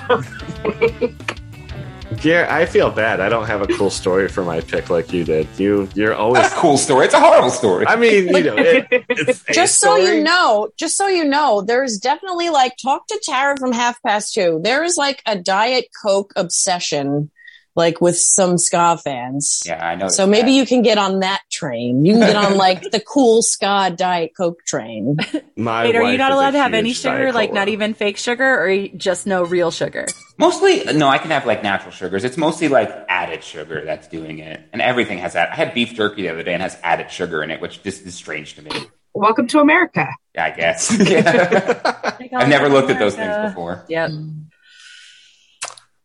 [2.20, 3.20] Gary, I feel bad.
[3.20, 5.48] I don't have a cool story for my pick like you did.
[5.56, 6.42] You, you're always.
[6.42, 7.06] That's a cool story.
[7.06, 7.86] It's a horrible story.
[7.86, 10.18] I mean, you know, it, it's a just so story.
[10.18, 14.34] you know, just so you know, there's definitely like talk to Tara from half past
[14.34, 14.60] two.
[14.62, 17.30] There is like a diet coke obsession,
[17.74, 19.62] like with some ska fans.
[19.64, 20.08] yeah, I know.
[20.08, 22.04] So maybe you can get on that train.
[22.04, 25.16] You can get on like the cool ska diet coke train.
[25.56, 27.32] My Wait, are you not allowed to have any sugar?
[27.32, 30.06] Like not even fake sugar, or just no real sugar?
[30.38, 32.24] Mostly, no, I can have like natural sugars.
[32.24, 34.60] It's mostly like added sugar that's doing it.
[34.72, 35.50] And everything has that.
[35.50, 38.04] I had beef jerky the other day and has added sugar in it, which just
[38.06, 38.70] is strange to me.
[39.14, 40.08] Welcome to America.
[40.36, 40.90] I guess.
[42.22, 42.38] Yeah.
[42.40, 43.84] I've never looked at those things before.
[43.88, 44.10] Yep.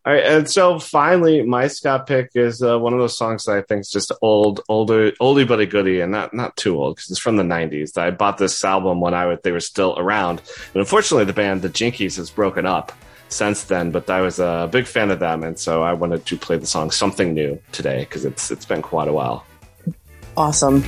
[0.08, 3.58] All right, and so finally, my ska pick is uh, one of those songs that
[3.58, 6.96] I think is just old, older, oldie but a goodie, and not not too old
[6.96, 7.98] because it's from the '90s.
[7.98, 10.40] I bought this album when I was, they were still around,
[10.72, 12.90] and unfortunately, the band the Jinkies has broken up
[13.28, 13.90] since then.
[13.90, 16.64] But I was a big fan of them, and so I wanted to play the
[16.64, 19.44] song "Something New" today because it's it's been quite a while.
[20.38, 20.82] Awesome.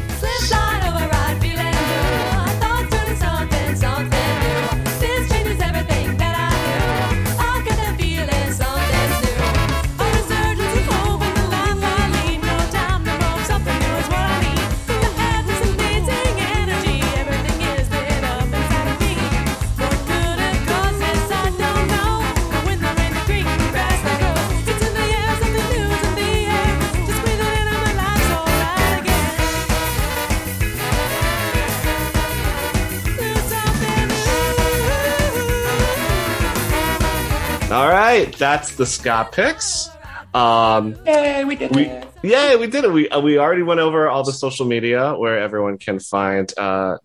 [38.41, 39.91] That's the ska picks.
[40.33, 42.09] Um, Yay, we did we, it.
[42.23, 42.91] yeah, we did it.
[42.91, 46.97] We we already went over all the social media where everyone can find uh,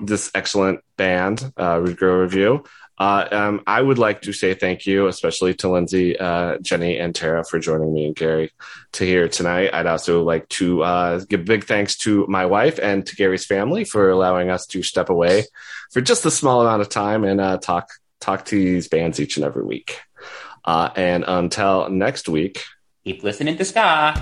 [0.00, 2.64] this excellent band, uh, Rude Girl Review.
[2.96, 7.14] Uh, um, I would like to say thank you, especially to Lindsay, uh, Jenny, and
[7.14, 8.50] Tara for joining me and Gary
[8.92, 9.74] to here tonight.
[9.74, 13.84] I'd also like to uh, give big thanks to my wife and to Gary's family
[13.84, 15.44] for allowing us to step away
[15.92, 17.90] for just a small amount of time and uh, talk
[18.20, 20.00] talk to these bands each and every week.
[20.64, 22.62] Uh, and until next week,
[23.04, 24.14] Keep listening to Ska.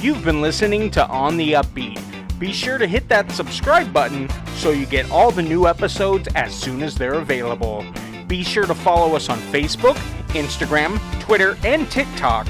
[0.00, 2.00] You've been listening to On the Upbeat.
[2.38, 6.54] Be sure to hit that subscribe button so you get all the new episodes as
[6.54, 7.84] soon as they're available.
[8.28, 9.96] Be sure to follow us on Facebook,
[10.28, 12.46] Instagram, Twitter, and TikTok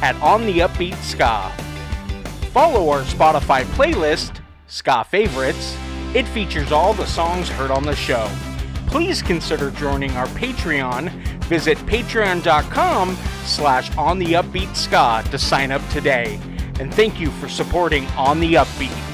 [0.00, 1.50] at On the Upbeat Ska.
[2.52, 5.76] Follow our Spotify playlist, Ska Favorites.
[6.14, 8.30] It features all the songs heard on the show.
[8.86, 11.33] Please consider joining our Patreon.
[11.48, 16.38] Visit patreon.com slash on the upbeat ska to sign up today.
[16.80, 19.13] And thank you for supporting On the Upbeat.